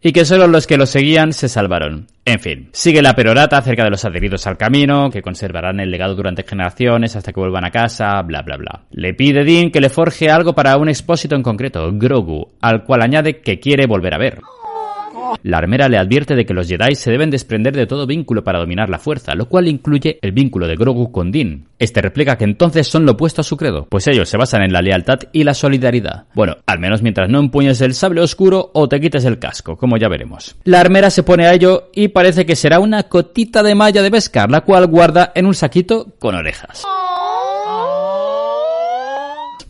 y 0.00 0.12
que 0.12 0.24
solo 0.24 0.46
los 0.46 0.66
que 0.66 0.76
lo 0.76 0.86
seguían 0.86 1.32
se 1.32 1.48
salvaron. 1.48 2.06
En 2.24 2.40
fin, 2.40 2.68
sigue 2.72 3.02
la 3.02 3.14
perorata 3.14 3.58
acerca 3.58 3.84
de 3.84 3.90
los 3.90 4.04
adheridos 4.04 4.46
al 4.46 4.58
camino, 4.58 5.10
que 5.10 5.22
conservarán 5.22 5.80
el 5.80 5.90
legado 5.90 6.14
durante 6.14 6.44
generaciones 6.44 7.16
hasta 7.16 7.32
que 7.32 7.40
vuelvan 7.40 7.64
a 7.64 7.70
casa, 7.70 8.20
bla 8.22 8.42
bla 8.42 8.56
bla. 8.56 8.82
Le 8.90 9.14
pide 9.14 9.44
Dean 9.44 9.70
que 9.70 9.80
le 9.80 9.88
forje 9.88 10.30
algo 10.30 10.54
para 10.54 10.76
un 10.76 10.88
expósito 10.88 11.34
en 11.34 11.42
concreto, 11.42 11.90
Grogu, 11.92 12.52
al 12.60 12.84
cual 12.84 13.02
añade 13.02 13.40
que 13.40 13.58
quiere 13.58 13.86
volver 13.86 14.14
a 14.14 14.18
ver. 14.18 14.40
La 15.42 15.58
armera 15.58 15.88
le 15.88 15.98
advierte 15.98 16.34
de 16.34 16.46
que 16.46 16.54
los 16.54 16.68
Jedi 16.68 16.94
se 16.94 17.10
deben 17.10 17.30
desprender 17.30 17.74
de 17.74 17.86
todo 17.86 18.06
vínculo 18.06 18.44
para 18.44 18.58
dominar 18.58 18.88
la 18.88 18.98
fuerza, 18.98 19.34
lo 19.34 19.48
cual 19.48 19.68
incluye 19.68 20.18
el 20.22 20.32
vínculo 20.32 20.66
de 20.66 20.76
Grogu 20.76 21.12
con 21.12 21.30
Din. 21.30 21.66
Este 21.78 22.02
replica 22.02 22.36
que 22.36 22.44
entonces 22.44 22.88
son 22.88 23.06
lo 23.06 23.12
opuesto 23.12 23.40
a 23.40 23.44
su 23.44 23.56
credo, 23.56 23.86
pues 23.88 24.06
ellos 24.08 24.28
se 24.28 24.36
basan 24.36 24.62
en 24.62 24.72
la 24.72 24.82
lealtad 24.82 25.20
y 25.32 25.44
la 25.44 25.54
solidaridad. 25.54 26.24
Bueno, 26.34 26.56
al 26.66 26.78
menos 26.78 27.02
mientras 27.02 27.28
no 27.28 27.38
empuñes 27.38 27.80
el 27.80 27.94
sable 27.94 28.20
oscuro 28.20 28.70
o 28.74 28.88
te 28.88 29.00
quites 29.00 29.24
el 29.24 29.38
casco, 29.38 29.76
como 29.76 29.96
ya 29.96 30.08
veremos. 30.08 30.56
La 30.64 30.80
armera 30.80 31.10
se 31.10 31.22
pone 31.22 31.46
a 31.46 31.54
ello 31.54 31.90
y 31.94 32.08
parece 32.08 32.46
que 32.46 32.56
será 32.56 32.80
una 32.80 33.04
cotita 33.04 33.62
de 33.62 33.74
malla 33.74 34.02
de 34.02 34.10
Beskar, 34.10 34.50
la 34.50 34.62
cual 34.62 34.86
guarda 34.86 35.32
en 35.34 35.46
un 35.46 35.54
saquito 35.54 36.14
con 36.18 36.34
orejas. 36.34 36.84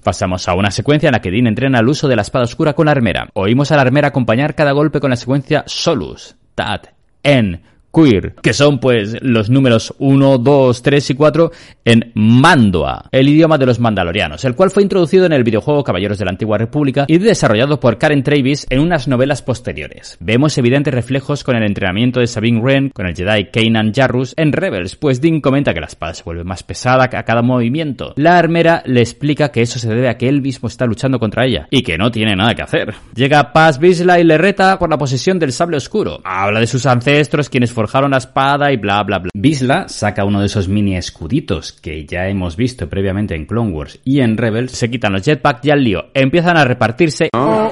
Pasamos 0.09 0.49
a 0.49 0.55
una 0.55 0.71
secuencia 0.71 1.09
en 1.09 1.13
la 1.13 1.21
que 1.21 1.31
Dean 1.31 1.47
entrena 1.47 1.81
el 1.81 1.87
uso 1.87 2.09
de 2.09 2.17
la 2.17 2.23
espada 2.23 2.47
oscura 2.47 2.73
con 2.73 2.87
la 2.87 2.93
armera. 2.93 3.29
Oímos 3.35 3.71
a 3.73 3.77
la 3.77 3.83
armera 3.83 4.09
acompañar 4.09 4.55
cada 4.55 4.73
golpe 4.73 5.01
con 5.01 5.11
la 5.11 5.17
secuencia 5.17 5.65
Solus, 5.67 6.35
Tat, 6.55 6.87
En, 7.23 7.61
Queer, 7.93 8.35
que 8.43 8.53
son 8.53 8.79
pues 8.79 9.17
los 9.23 9.51
números 9.51 9.95
1, 9.99 10.39
2, 10.39 10.83
3 10.83 11.11
y 11.11 11.15
4 11.15 11.51
en 11.85 12.13
Mandoa, 12.15 13.09
el 13.11 13.29
idioma 13.29 13.59
de 13.59 13.67
los 13.67 13.81
mandalorianos, 13.81 14.45
el 14.45 14.55
cual 14.55 14.71
fue 14.71 14.83
introducido 14.83 15.27
en 15.27 15.33
el 15.33 15.45
videojuego 15.45 15.85
Caballeros 15.85 16.19
de 16.19 16.25
la 16.25 16.31
Antigua 16.31 16.59
República 16.59 17.05
y 17.09 17.19
desarrollado 17.19 17.81
por 17.81 17.99
Karen 17.99 18.23
Travis 18.23 18.67
en 18.71 18.81
unas 18.81 19.09
novelas 19.09 19.43
posteriores. 19.43 20.17
Vemos 20.21 20.57
evidentes 20.59 20.93
reflejos 20.93 21.45
con 21.45 21.57
el 21.57 21.65
entrenamiento 21.65 22.21
de 22.21 22.27
Sabine 22.27 22.61
Wren 22.61 22.91
con 22.91 23.07
el 23.07 23.15
Jedi 23.15 23.47
Kanan 23.47 23.93
Jarrus 23.95 24.35
en 24.37 24.53
Rebels, 24.53 24.97
pues 24.97 25.21
Dean 25.21 25.41
comenta 25.41 25.73
que 25.73 25.81
la 25.81 25.87
espada 25.87 26.15
se 26.15 26.25
vuelve 26.25 26.45
más 26.45 26.63
pesada 26.63 27.05
a 27.05 27.23
cada 27.25 27.43
movimiento. 27.43 28.13
La 28.17 28.39
armera 28.39 28.83
le 28.87 29.01
explica 29.01 29.51
que 29.51 29.63
eso 29.63 29.79
se 29.79 29.89
debe 29.89 30.09
a 30.09 30.19
que 30.19 30.29
él 30.29 30.43
mismo 30.43 30.69
está 30.69 30.87
luchando 30.87 31.19
contra 31.19 31.47
ella 31.47 31.67
y 31.71 31.83
que 31.83 31.99
no 31.99 32.11
tiene 32.11 32.37
nada 32.37 32.55
que 32.55 32.63
hacer. 32.63 32.95
Llega 33.15 33.53
Paz 33.53 33.79
Vizsla 33.79 34.21
y 34.21 34.25
le 34.25 34.39
reta 34.39 34.79
por 34.79 34.91
la 34.91 34.99
posesión 34.99 35.39
del 35.39 35.53
sable 35.53 35.77
oscuro. 35.77 36.21
Habla 36.25 36.61
de 36.61 36.67
sus 36.67 36.87
ancestros, 36.87 37.49
quienes 37.49 37.73
forjaron 37.79 38.11
la 38.11 38.17
espada 38.19 38.73
y 38.73 38.77
bla 38.77 39.01
bla 39.05 39.21
bla. 39.21 39.31
Vizsla 39.33 39.87
saca 39.89 40.25
uno 40.25 40.41
de 40.41 40.47
esos 40.47 40.67
mini 40.69 40.97
escuditos 40.97 41.71
que 41.71 42.05
ya 42.05 42.27
hemos 42.27 42.57
visto 42.57 42.89
previamente 42.89 43.37
en 43.37 43.47
Clone 43.47 43.71
Wars 43.71 44.01
y 44.05 44.19
en 44.21 44.37
Rebels, 44.37 44.73
se 44.73 44.91
quitan 44.91 45.13
los 45.13 45.23
jetpacks 45.23 45.65
y 45.65 45.71
al 45.71 45.85
lío. 45.85 46.07
Empiezan 46.13 46.57
a 46.57 46.65
repartirse. 46.65 47.29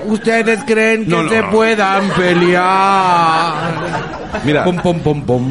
¿Ustedes 0.07 0.63
creen 0.65 1.07
que 1.07 1.11
No, 1.11 1.25
no, 1.25 1.29
se 1.29 1.43
no. 1.43 1.51
puedan 1.51 2.09
pelear? 2.11 3.55
Mira. 4.45 4.63
Pom, 4.63 4.77
pom, 4.77 5.01
pom, 5.01 5.25
pom. 5.25 5.49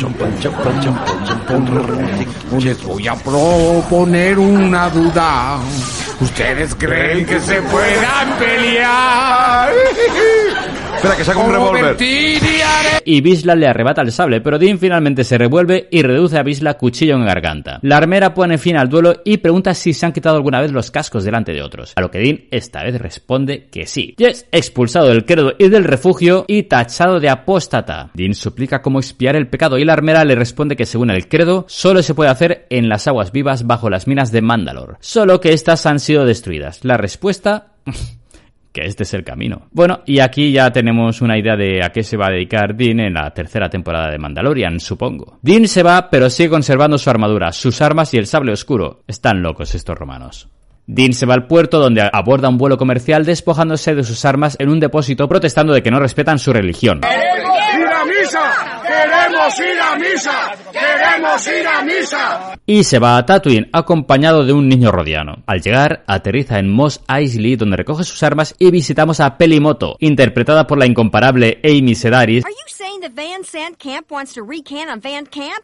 Les 2.64 2.82
voy 2.84 3.08
a 3.10 3.16
proponer 3.16 4.40
una 4.40 4.90
duda. 4.90 5.58
¿Ustedes 6.22 6.74
creen 6.76 7.26
que 7.26 7.40
se 7.42 7.62
puedan 7.64 8.38
pelear? 8.40 9.70
Espera, 11.06 11.18
que 11.18 11.24
saca 11.24 11.40
un 11.40 11.52
revólver. 11.52 11.98
Y 13.06 13.22
Visla 13.22 13.54
le 13.54 13.68
arrebata 13.68 14.02
el 14.02 14.12
sable, 14.12 14.42
pero 14.42 14.58
Dean 14.58 14.80
finalmente 14.80 15.24
se 15.24 15.38
revuelve 15.38 15.88
y 15.92 16.02
reduce 16.02 16.40
a 16.40 16.42
Visla 16.42 16.76
cuchillo 16.76 17.16
en 17.16 17.26
garganta. 17.26 17.80
La 17.84 17.98
armera 17.98 18.34
pone 18.34 18.58
fin 18.58 18.76
al 18.76 18.90
duelo 18.90 19.22
y 19.24 19.38
pregunta 19.38 19.76
si 19.76 19.94
se 19.94 20.08
han 20.08 20.14
quitado 20.14 20.38
alguna 20.38 20.62
vez 20.62 20.72
los 20.72 20.90
cascos 20.90 21.24
delante 21.24 21.52
de 21.52 21.62
otros, 21.62 21.94
a 21.96 22.02
lo 22.02 22.10
que 22.10 22.18
Dean 22.18 22.46
esta 22.50 22.84
vez 22.84 23.00
responde 23.00 23.68
que 23.68 23.86
sí. 23.86 24.16
Y 24.18 24.24
es 24.24 24.48
expulsado 24.52 25.10
del 25.10 25.26
credo 25.26 25.54
y 25.60 25.70
del 25.70 25.84
refugio 25.84 26.46
y 26.48 26.64
tachado 26.64 27.20
de 27.20 27.30
apóstata. 27.30 28.10
Dean 28.16 28.34
suplica 28.34 28.82
cómo 28.82 28.98
expiar 28.98 29.36
el 29.36 29.48
pecado 29.48 29.78
y 29.78 29.86
la 29.86 29.94
armera 29.94 30.26
le 30.26 30.34
responde 30.34 30.76
que 30.76 30.88
según 30.88 31.12
el 31.12 31.28
credo 31.28 31.66
solo 31.68 32.02
se 32.02 32.16
puede 32.16 32.32
hacer 32.32 32.66
en 32.72 32.90
las 32.90 33.08
aguas 33.08 33.32
vivas 33.32 33.68
bajo 33.68 33.92
las 33.92 34.08
minas 34.08 34.32
de 34.32 34.42
Mandalor, 34.42 34.98
solo 35.02 35.40
que 35.40 35.54
estas 35.54 35.86
han 35.86 36.00
sido 36.00 36.26
destruidas. 36.26 36.84
La 36.84 36.98
respuesta... 36.98 37.74
que 38.76 38.86
este 38.86 39.04
es 39.04 39.14
el 39.14 39.24
camino. 39.24 39.70
Bueno, 39.72 40.02
y 40.06 40.20
aquí 40.20 40.52
ya 40.52 40.70
tenemos 40.70 41.22
una 41.22 41.38
idea 41.38 41.56
de 41.56 41.82
a 41.82 41.92
qué 41.92 42.04
se 42.04 42.18
va 42.18 42.28
a 42.28 42.32
dedicar 42.32 42.76
Dean 42.76 43.00
en 43.00 43.14
la 43.14 43.32
tercera 43.32 43.70
temporada 43.70 44.12
de 44.12 44.20
Mandalorian, 44.20 44.82
supongo. 44.82 45.40
Dean 45.42 45.66
se 45.70 45.82
va, 45.82 46.10
pero 46.10 46.30
sigue 46.30 46.50
conservando 46.50 46.98
su 46.98 47.10
armadura, 47.10 47.54
sus 47.54 47.82
armas 47.82 48.14
y 48.14 48.18
el 48.18 48.28
sable 48.28 48.52
oscuro. 48.52 49.04
Están 49.08 49.42
locos 49.42 49.74
estos 49.76 49.98
romanos. 49.98 50.50
Dean 50.88 51.14
se 51.14 51.26
va 51.26 51.36
al 51.36 51.48
puerto 51.48 51.80
donde 51.80 52.08
aborda 52.12 52.50
un 52.50 52.58
vuelo 52.58 52.78
comercial 52.78 53.24
despojándose 53.24 53.96
de 53.96 54.04
sus 54.04 54.26
armas 54.26 54.58
en 54.60 54.68
un 54.68 54.82
depósito 54.82 55.30
protestando 55.30 55.74
de 55.74 55.82
que 55.82 55.90
no 55.90 56.00
respetan 56.02 56.38
su 56.38 56.52
religión. 56.52 57.00
¡Queremos 59.56 59.60
ir 59.60 59.80
a 59.80 59.96
misa! 59.96 60.56
¡Queremos 60.72 61.48
ir 61.48 61.68
a 61.68 61.82
misa! 61.84 62.60
y 62.66 62.84
se 62.84 63.00
va 63.00 63.18
a 63.18 63.26
Tatooine 63.26 63.70
acompañado 63.72 64.44
de 64.44 64.54
un 64.54 64.68
niño 64.68 64.92
rodiano. 64.92 65.44
Al 65.46 65.62
llegar, 65.62 66.04
aterriza 66.08 66.60
en 66.60 66.70
Mos 66.70 67.02
Eisley 67.08 67.56
donde 67.56 67.78
recoge 67.78 68.04
sus 68.04 68.22
armas 68.24 68.56
y 68.60 68.72
visitamos 68.72 69.20
a 69.20 69.38
Pelimoto, 69.38 69.96
interpretada 70.00 70.68
por 70.68 70.78
la 70.78 70.86
incomparable 70.86 71.60
Amy 71.64 71.96
Sedaris, 71.96 72.44
Are 72.44 72.54
you 72.54 72.68
saying 72.68 73.02
that 73.02 73.12
Van 73.16 73.44
Sant 73.44 73.78
Camp 73.78 74.12
wants 74.12 74.34
to 74.34 74.44
recant 74.44 74.90
on 74.90 75.00
Van 75.00 75.26
Camp? 75.26 75.64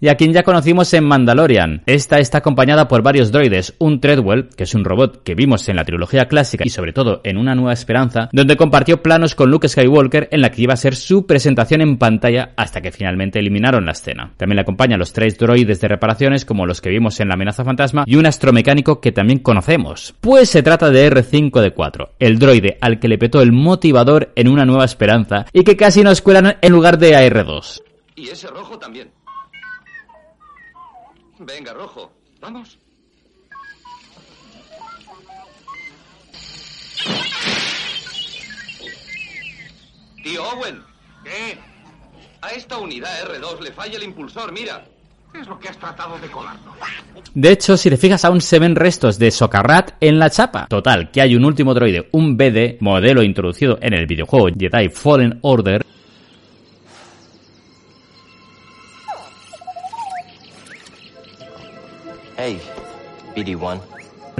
Y 0.00 0.08
a 0.08 0.14
quien 0.14 0.32
ya 0.32 0.42
conocimos 0.42 0.92
en 0.94 1.04
Mandalorian. 1.04 1.82
Esta 1.86 2.18
está 2.18 2.38
acompañada 2.38 2.88
por 2.88 3.02
varios 3.02 3.32
droides, 3.32 3.74
un 3.78 4.00
Treadwell, 4.00 4.48
que 4.56 4.64
es 4.64 4.74
un 4.74 4.84
robot 4.84 5.22
que 5.22 5.34
vimos 5.34 5.68
en 5.68 5.76
la 5.76 5.84
trilogía 5.84 6.26
clásica 6.26 6.64
y 6.64 6.70
sobre 6.70 6.92
todo 6.92 7.20
en 7.24 7.36
Una 7.36 7.54
Nueva 7.54 7.72
Esperanza, 7.72 8.28
donde 8.32 8.56
compartió 8.56 9.02
planos 9.02 9.34
con 9.34 9.50
Luke 9.50 9.68
Skywalker 9.68 10.28
en 10.30 10.40
la 10.40 10.50
que 10.50 10.62
iba 10.62 10.74
a 10.74 10.78
ser 10.78 10.94
su 10.94 11.26
presentación 11.26 11.80
en 11.80 11.98
pantalla 11.98 12.52
hasta 12.56 12.80
que 12.80 12.92
finalmente 12.92 13.38
eliminaron 13.38 13.84
la 13.84 13.92
escena. 13.92 14.32
También 14.36 14.56
le 14.56 14.62
acompañan 14.62 14.98
los 14.98 15.12
tres 15.12 15.38
droides 15.38 15.80
de 15.80 15.88
reparaciones 15.88 16.44
como 16.44 16.66
los 16.66 16.80
que 16.80 16.90
vimos 16.90 17.20
en 17.20 17.28
La 17.28 17.34
amenaza 17.34 17.64
fantasma 17.64 18.04
y 18.06 18.16
un 18.16 18.26
astromecánico 18.26 19.00
que 19.00 19.12
también 19.12 19.40
conocemos. 19.40 20.14
Pues 20.20 20.48
se 20.48 20.62
trata 20.62 20.90
de 20.90 21.10
R5D4, 21.10 22.10
el 22.18 22.38
droide 22.38 22.78
al 22.80 23.00
que 23.00 23.08
le 23.08 23.18
petó 23.18 23.42
el 23.42 23.52
motivador 23.52 24.32
en 24.36 24.48
Una 24.48 24.64
Nueva 24.64 24.84
Esperanza 24.84 25.46
y 25.52 25.64
que 25.64 25.76
casi 25.76 26.02
nos 26.02 26.22
cuelan 26.22 26.56
en 26.60 26.72
lugar 26.72 26.98
de 26.98 27.14
AR2. 27.14 27.82
Y 28.20 28.28
ese 28.28 28.48
rojo 28.48 28.78
también. 28.78 29.10
Venga, 31.38 31.72
rojo. 31.72 32.12
Vamos. 32.38 32.78
Tío 40.22 40.44
Owen. 40.50 40.82
¿Qué? 41.24 41.58
A 42.42 42.50
esta 42.50 42.76
unidad 42.76 43.10
R2 43.26 43.60
le 43.60 43.72
falla 43.72 43.96
el 43.96 44.02
impulsor, 44.02 44.52
mira. 44.52 44.84
Es 45.34 45.46
lo 45.46 45.58
que 45.58 45.68
has 45.68 45.78
tratado 45.78 46.18
de 46.18 46.28
colarnos. 46.28 46.74
De 47.32 47.52
hecho, 47.52 47.78
si 47.78 47.88
te 47.88 47.96
fijas, 47.96 48.26
aún 48.26 48.42
se 48.42 48.58
ven 48.58 48.76
restos 48.76 49.18
de 49.18 49.30
Socarrat 49.30 49.92
en 50.00 50.18
la 50.18 50.28
chapa. 50.28 50.66
Total, 50.66 51.10
que 51.10 51.22
hay 51.22 51.36
un 51.36 51.46
último 51.46 51.72
droide, 51.72 52.10
un 52.12 52.36
BD, 52.36 52.76
modelo 52.80 53.22
introducido 53.22 53.78
en 53.80 53.94
el 53.94 54.06
videojuego 54.06 54.48
Jedi 54.48 54.90
Fallen 54.90 55.38
Order, 55.40 55.86
Hey, 62.50 62.60
BD1. 63.36 63.80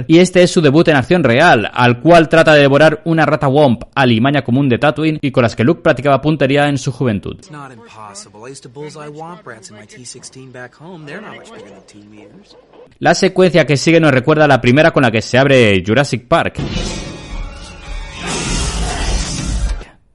y 0.07 0.17
este 0.17 0.43
es 0.43 0.51
su 0.51 0.59
debut 0.59 0.85
en 0.89 0.97
acción 0.97 1.23
real, 1.23 1.69
al 1.73 2.01
cual 2.01 2.27
trata 2.27 2.53
de 2.53 2.61
devorar 2.61 3.01
una 3.05 3.25
rata 3.25 3.47
Womp, 3.47 3.83
alimaña 3.95 4.43
común 4.43 4.67
de 4.67 4.77
Tatooine, 4.77 5.19
y 5.21 5.31
con 5.31 5.43
las 5.43 5.55
que 5.55 5.63
Luke 5.63 5.81
practicaba 5.81 6.21
puntería 6.21 6.67
en 6.67 6.77
su 6.77 6.91
juventud. 6.91 7.35
It's 7.37 7.51
not 7.51 7.71
impossible. 7.71 8.41
I 8.45 8.51
used 8.51 8.63
to 8.63 8.69
bullseye 8.69 9.07
womp 9.07 9.45
rats 9.47 9.69
in 9.69 9.77
my 9.77 9.85
T-16 9.85 10.51
back 10.51 10.73
home. 10.77 11.05
They're 11.05 11.21
not 11.21 11.37
much 11.37 11.51
bigger 11.51 11.69
than 11.69 11.85
two 11.87 12.09
meters. 12.09 12.57
La 12.99 13.15
secuencia 13.15 13.65
que 13.65 13.77
sigue 13.77 14.01
nos 14.01 14.11
recuerda 14.11 14.43
a 14.43 14.47
la 14.49 14.59
primera 14.59 14.91
con 14.91 15.03
la 15.03 15.11
que 15.11 15.21
se 15.21 15.37
abre 15.37 15.81
Jurassic 15.85 16.27
Park. 16.27 16.59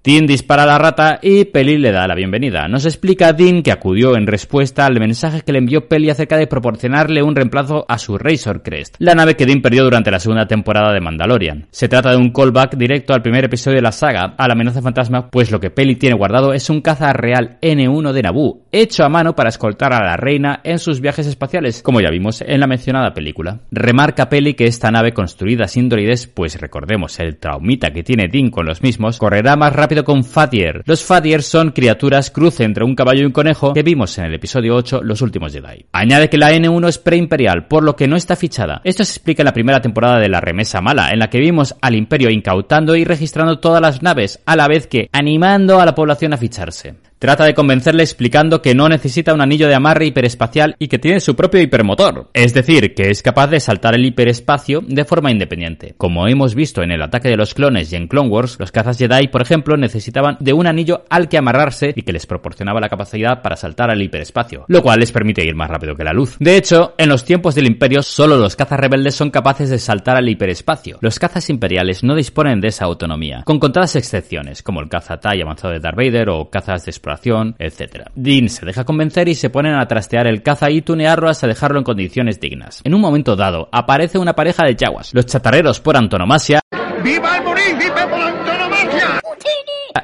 Dean 0.07 0.25
dispara 0.25 0.63
a 0.63 0.67
la 0.67 0.79
rata 0.79 1.19
y 1.21 1.47
Peli 1.47 1.79
le 1.79 1.91
da 1.91 2.07
la 2.07 2.15
bienvenida. 2.15 2.69
Nos 2.69 2.85
explica 2.85 3.33
Dean 3.33 3.65
que 3.65 3.73
acudió 3.73 4.17
en 4.17 4.29
respuesta 4.29 4.87
al 4.87 5.01
mensaje 5.01 5.41
que 5.41 5.51
le 5.51 5.59
envió 5.59 5.89
Peli 5.89 6.11
acerca 6.11 6.37
de 6.37 6.47
proporcionarle 6.47 7.25
un 7.25 7.35
reemplazo 7.35 7.85
a 7.89 7.99
su 7.99 8.17
Razor 8.17 8.63
Crest, 8.63 8.95
la 9.01 9.17
nave 9.17 9.35
que 9.35 9.47
Dean 9.47 9.63
perdió 9.63 9.83
durante 9.83 10.13
la 10.13 10.21
segunda 10.21 10.47
temporada 10.47 10.93
de 10.93 11.01
Mandalorian. 11.01 11.67
Se 11.73 11.89
trata 11.89 12.13
de 12.13 12.19
un 12.19 12.31
callback 12.31 12.77
directo 12.77 13.15
al 13.15 13.23
primer 13.23 13.47
episodio 13.47 13.79
de 13.79 13.83
la 13.83 13.91
saga, 13.91 14.37
a 14.39 14.47
la 14.47 14.53
amenaza 14.53 14.81
fantasma, 14.81 15.29
pues 15.29 15.51
lo 15.51 15.59
que 15.59 15.71
Peli 15.71 15.97
tiene 15.97 16.15
guardado 16.15 16.53
es 16.53 16.71
un 16.71 16.83
caza 16.83 17.13
real 17.13 17.59
N1 17.61 18.13
de 18.13 18.23
Naboo, 18.23 18.61
hecho 18.81 19.05
a 19.05 19.09
mano 19.09 19.35
para 19.35 19.49
escoltar 19.49 19.93
a 19.93 20.05
la 20.05 20.17
reina 20.17 20.61
en 20.65 20.79
sus 20.79 21.01
viajes 21.01 21.27
espaciales, 21.27 21.83
como 21.83 22.01
ya 22.01 22.11
vimos 22.11 22.43
en 22.43 22.61
la 22.61 22.67
mencionada 22.67 23.15
película. 23.15 23.61
Remarca 23.71 24.29
Peli 24.29 24.55
que 24.55 24.67
esta 24.67 24.91
nave 24.91 25.13
construida 25.13 25.69
sin 25.69 25.89
droides, 25.89 26.27
pues 26.27 26.61
recordemos 26.61 27.19
el 27.21 27.37
traumita 27.37 27.91
que 27.91 28.03
tiene 28.03 28.29
Dean 28.29 28.51
con 28.51 28.67
los 28.67 28.83
mismos, 28.83 29.19
correrá 29.19 29.57
más 29.57 29.73
rápido 29.73 30.05
con 30.05 30.25
Fatier. 30.25 30.83
Los 30.87 31.05
Fatier 31.05 31.43
son 31.43 31.71
criaturas 31.71 32.31
cruce 32.31 32.65
entre 32.65 32.85
un 32.85 32.95
caballo 32.95 33.23
y 33.23 33.27
un 33.27 33.33
conejo 33.33 33.73
que 33.73 33.83
vimos 33.83 34.17
en 34.19 34.27
el 34.27 34.35
episodio 34.35 34.75
8 34.77 35.01
Los 35.03 35.23
últimos 35.23 35.53
Jedi. 35.53 35.87
Añade 35.93 36.29
que 36.29 36.39
la 36.39 36.53
N1 36.53 36.89
es 36.89 36.99
preimperial, 36.99 37.67
por 37.67 37.83
lo 37.83 37.97
que 37.97 38.09
no 38.09 38.17
está 38.17 38.37
fichada. 38.37 38.81
Esto 38.85 39.05
se 39.05 39.13
explica 39.13 39.43
en 39.43 39.47
la 39.47 39.53
primera 39.53 39.81
temporada 39.81 40.19
de 40.19 40.29
La 40.29 40.41
Remesa 40.41 40.81
Mala, 40.81 41.11
en 41.11 41.19
la 41.19 41.31
que 41.31 41.41
vimos 41.41 41.75
al 41.81 41.95
Imperio 41.95 42.31
incautando 42.31 42.97
y 42.97 43.05
registrando 43.05 43.59
todas 43.59 43.81
las 43.81 44.03
naves, 44.03 44.43
a 44.47 44.57
la 44.57 44.69
vez 44.69 44.87
que 44.87 45.09
animando 45.13 45.81
a 45.81 45.87
la 45.87 45.95
población 45.95 46.33
a 46.33 46.37
ficharse. 46.37 47.06
Trata 47.19 47.45
de 47.45 47.55
convencerle 47.55 48.03
explicando 48.03 48.61
que 48.61 48.75
no 48.75 48.91
necesita 48.91 49.33
un 49.33 49.41
anillo 49.41 49.69
de 49.69 49.75
amarre 49.75 50.05
hiperespacial 50.05 50.77
y 50.79 50.89
que 50.89 50.99
tiene 50.99 51.21
su 51.21 51.35
propio 51.35 51.63
hipermotor. 51.63 52.29
Es 52.35 52.53
decir, 52.53 52.95
que 52.95 53.09
es 53.09 53.23
capaz 53.23 53.47
de 53.47 53.59
saltar 53.59 53.95
el 53.95 54.05
hiperespacio 54.05 54.83
de 54.87 55.07
forma 55.07 55.31
independiente. 55.31 55.95
Como 55.97 56.29
hemos 56.29 56.55
visto 56.55 56.83
en 56.83 56.91
el 56.91 57.01
ataque 57.01 57.31
de 57.31 57.39
los 57.39 57.55
clones 57.55 57.91
y 57.91 57.97
en 57.97 58.07
Clone 58.07 58.29
Wars, 58.29 58.59
los 58.59 58.71
cazas 58.71 58.99
Jedi, 58.99 59.29
por 59.29 59.41
ejemplo, 59.41 59.79
necesitaban 59.79 60.37
de 60.41 60.53
un 60.53 60.67
anillo 60.67 61.05
al 61.09 61.31
que 61.31 61.39
amarrarse 61.39 61.95
y 61.97 62.03
que 62.03 62.13
les 62.13 62.27
proporcionaba 62.27 62.81
la 62.81 62.91
capacidad 62.91 63.41
para 63.41 63.57
saltar 63.57 63.91
al 63.91 64.03
hiperespacio, 64.03 64.67
lo 64.69 64.83
cual 64.83 65.01
les 65.01 65.11
permite 65.11 65.43
ir 65.43 65.55
más 65.55 65.71
rápido 65.71 65.95
que 65.95 66.05
la 66.05 66.13
luz. 66.13 66.37
De 66.39 66.59
hecho, 66.59 66.95
en 66.99 67.09
los 67.09 67.25
tiempos 67.25 67.55
del 67.55 67.67
Imperio, 67.67 68.03
solo 68.03 68.37
los 68.37 68.57
cazas 68.57 68.79
rebeldes 68.79 69.15
son 69.15 69.31
capaces 69.31 69.71
de 69.71 69.79
saltar 69.79 70.19
al 70.19 70.29
hiperespacio. 70.29 70.99
Los 71.01 71.19
cazas 71.19 71.49
imperiales 71.49 72.05
no 72.05 72.15
disponen 72.15 72.61
de 72.61 72.69
esa 72.69 72.85
autonomía, 72.85 73.43
con 73.47 73.59
contadas 73.59 73.97
excepciones, 73.97 74.63
como 74.63 74.83
el 74.83 74.91
caza 74.91 75.19
TIE 75.19 75.43
avanzado 75.43 75.73
de 75.73 75.81
Darth 75.81 75.97
Vader 75.97 76.29
o 76.29 76.51
cazas 76.51 76.85
de 76.85 76.91
exploración, 77.07 77.55
etc. 77.59 78.09
Dean 78.15 78.49
se 78.49 78.67
deja 78.67 78.85
convencer 78.85 79.29
y 79.29 79.35
se 79.35 79.51
ponen 79.51 79.75
a 79.75 79.87
trastear 79.87 80.27
el 80.27 80.43
caza 80.43 80.71
y 80.71 80.83
tunearlo 80.83 81.29
hasta 81.29 81.47
dejarlo 81.47 81.79
en 81.79 81.85
condiciones 81.85 82.41
dignas. 82.41 82.81
En 82.85 82.95
un 82.95 83.01
momento 83.01 83.37
dado, 83.37 83.69
aparece 83.71 84.19
una 84.19 84.35
pareja 84.35 84.65
de 84.67 84.75
chaguas, 84.75 85.15
los 85.15 85.27
chatarreros 85.27 85.81
por 85.81 85.97
antonomasia, 85.97 86.61
¡Viva 87.05 87.37
el 87.37 87.45
munícipe 87.45 88.07
por 88.11 88.21
antonomasia! 88.21 89.21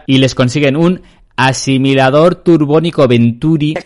y 0.06 0.18
les 0.18 0.34
consiguen 0.34 0.76
un 0.76 1.02
asimilador 1.36 2.36
turbónico 2.36 3.08
Venturi 3.08 3.74
de 3.74 3.82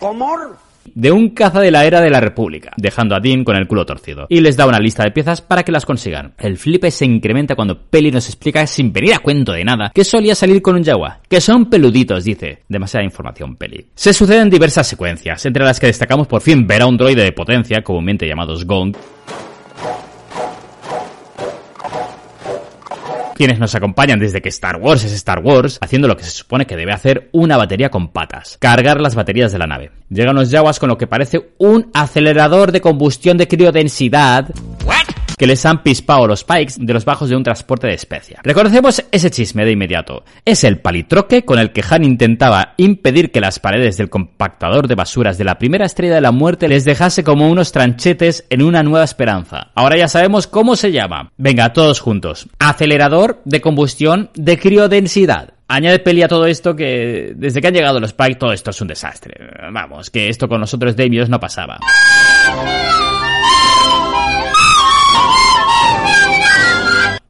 un 1.13 1.31
caza 1.31 1.61
de 1.61 1.71
la 1.71 1.85
era 1.85 2.01
de 2.01 2.11
la 2.11 2.21
República, 2.21 2.73
dejando 2.77 3.15
a 3.15 3.21
Dean 3.21 3.45
con 3.45 3.57
el 3.57 3.67
culo 3.67 3.87
torcido. 3.87 4.27
Y 4.29 4.41
les 4.41 4.57
da 4.57 4.67
una 4.67 4.79
lista 4.79 5.05
de 5.05 5.11
piezas 5.11 5.41
para 5.41 5.63
que 5.63 5.73
las 5.73 5.87
consigan. 5.87 6.35
El 6.39 6.59
flipe 6.59 6.91
se 6.91 7.05
incrementa 7.05 7.55
cuando 7.55 7.79
Peli 7.79 8.11
nos 8.11 8.27
explica, 8.29 8.67
sin 8.67 8.93
venir 8.93 9.15
a 9.15 9.21
cuento 9.21 9.53
de 9.53 9.65
nada, 9.65 9.93
que 9.95 10.05
solía 10.05 10.35
salir 10.35 10.63
con 10.63 10.77
un 10.77 10.85
Jaguar, 10.85 11.21
que 11.29 11.41
son 11.41 11.67
peluditos, 11.67 12.25
dice. 12.25 12.63
Demasiada 12.69 13.05
información, 13.05 13.57
Peli. 13.57 13.87
Se 13.95 14.13
suceden 14.13 14.51
diversas 14.51 14.87
secuencias, 14.87 15.45
entre 15.47 15.65
las 15.65 15.81
que 15.81 15.87
destacamos 15.87 16.27
por 16.27 16.41
fin 16.41 16.67
ver 16.67 16.83
a 16.83 16.87
un 16.87 16.97
droide 16.97 17.25
de 17.25 17.33
potencia, 17.33 17.83
comúnmente 17.83 18.27
llamados 18.27 18.65
Gong, 18.65 18.97
quienes 23.37 23.59
nos 23.59 23.75
acompañan 23.75 24.19
desde 24.19 24.41
que 24.41 24.49
Star 24.49 24.77
Wars 24.77 25.05
es 25.05 25.13
Star 25.13 25.41
Wars, 25.41 25.79
haciendo 25.83 26.09
lo 26.09 26.17
que 26.17 26.25
se 26.25 26.31
supone 26.31 26.67
que 26.67 26.77
debe 26.77 26.93
hacer 26.93 27.29
una 27.33 27.57
batería 27.57 27.91
con 27.91 28.09
patas, 28.09 28.57
cargar 28.59 29.01
las 29.01 29.15
baterías 29.15 29.53
de 29.53 29.59
la 29.59 29.67
nave. 29.67 29.91
Llegan 30.09 30.35
los 30.35 30.51
Jawas 30.51 30.79
con 30.79 30.89
lo 30.89 30.97
que 30.97 31.07
parece 31.07 31.51
un 31.59 31.91
acelerador 31.93 32.73
de 32.73 32.81
combustión 32.81 33.37
de 33.37 33.47
criodensidad 33.47 34.49
que 35.37 35.47
les 35.47 35.65
han 35.67 35.83
pispado 35.83 36.27
los 36.27 36.45
pikes 36.45 36.75
de 36.79 36.93
los 36.93 37.05
bajos 37.05 37.29
de 37.29 37.37
un 37.37 37.43
transporte 37.43 37.87
de 37.87 37.95
especia. 37.95 38.41
Reconocemos 38.43 39.05
ese 39.11 39.31
chisme 39.31 39.65
de 39.65 39.73
inmediato. 39.73 40.25
Es 40.45 40.65
el 40.65 40.79
palitroque 40.79 41.45
con 41.45 41.59
el 41.59 41.73
que 41.73 41.85
Han 41.89 42.05
intentaba 42.05 42.75
impedir 42.77 43.31
que 43.31 43.41
las 43.41 43.59
paredes 43.59 43.97
del 43.97 44.11
compactador 44.11 44.89
de 44.89 44.95
basuras 44.95 45.39
de 45.39 45.45
la 45.45 45.59
primera 45.59 45.87
estrella 45.87 46.15
de 46.15 46.21
la 46.21 46.33
muerte 46.33 46.69
les 46.69 46.85
dejase 46.85 47.25
como 47.25 47.49
unos 47.51 47.73
tranchetes 47.73 48.45
en 48.51 48.63
una 48.63 48.83
nueva 48.83 49.05
esperanza. 49.05 49.71
Ahora 49.75 49.97
ya 49.97 50.09
sabemos 50.09 50.47
cómo 50.47 50.77
se 50.77 50.93
llama. 50.93 51.33
Venga, 51.37 51.73
todos 51.73 52.01
juntos. 52.01 52.49
Acelerador 52.59 53.41
de 53.45 53.61
combustión 53.61 54.31
de 54.35 54.59
criodensidad. 54.59 55.55
Añade 55.69 55.99
peli 55.99 56.23
a 56.23 56.29
todo 56.29 56.47
esto 56.47 56.77
que 56.77 57.33
desde 57.35 57.61
que 57.61 57.67
han 57.67 57.75
llegado 57.75 57.99
los 57.99 58.13
Pike 58.13 58.37
todo 58.37 58.53
esto 58.53 58.71
es 58.71 58.81
un 58.81 58.89
desastre. 58.89 59.35
Vamos, 59.73 60.11
que 60.11 60.29
esto 60.29 60.49
con 60.49 60.61
nosotros 60.61 60.95
Damios 60.95 61.29
no 61.29 61.41
pasaba. 61.41 61.81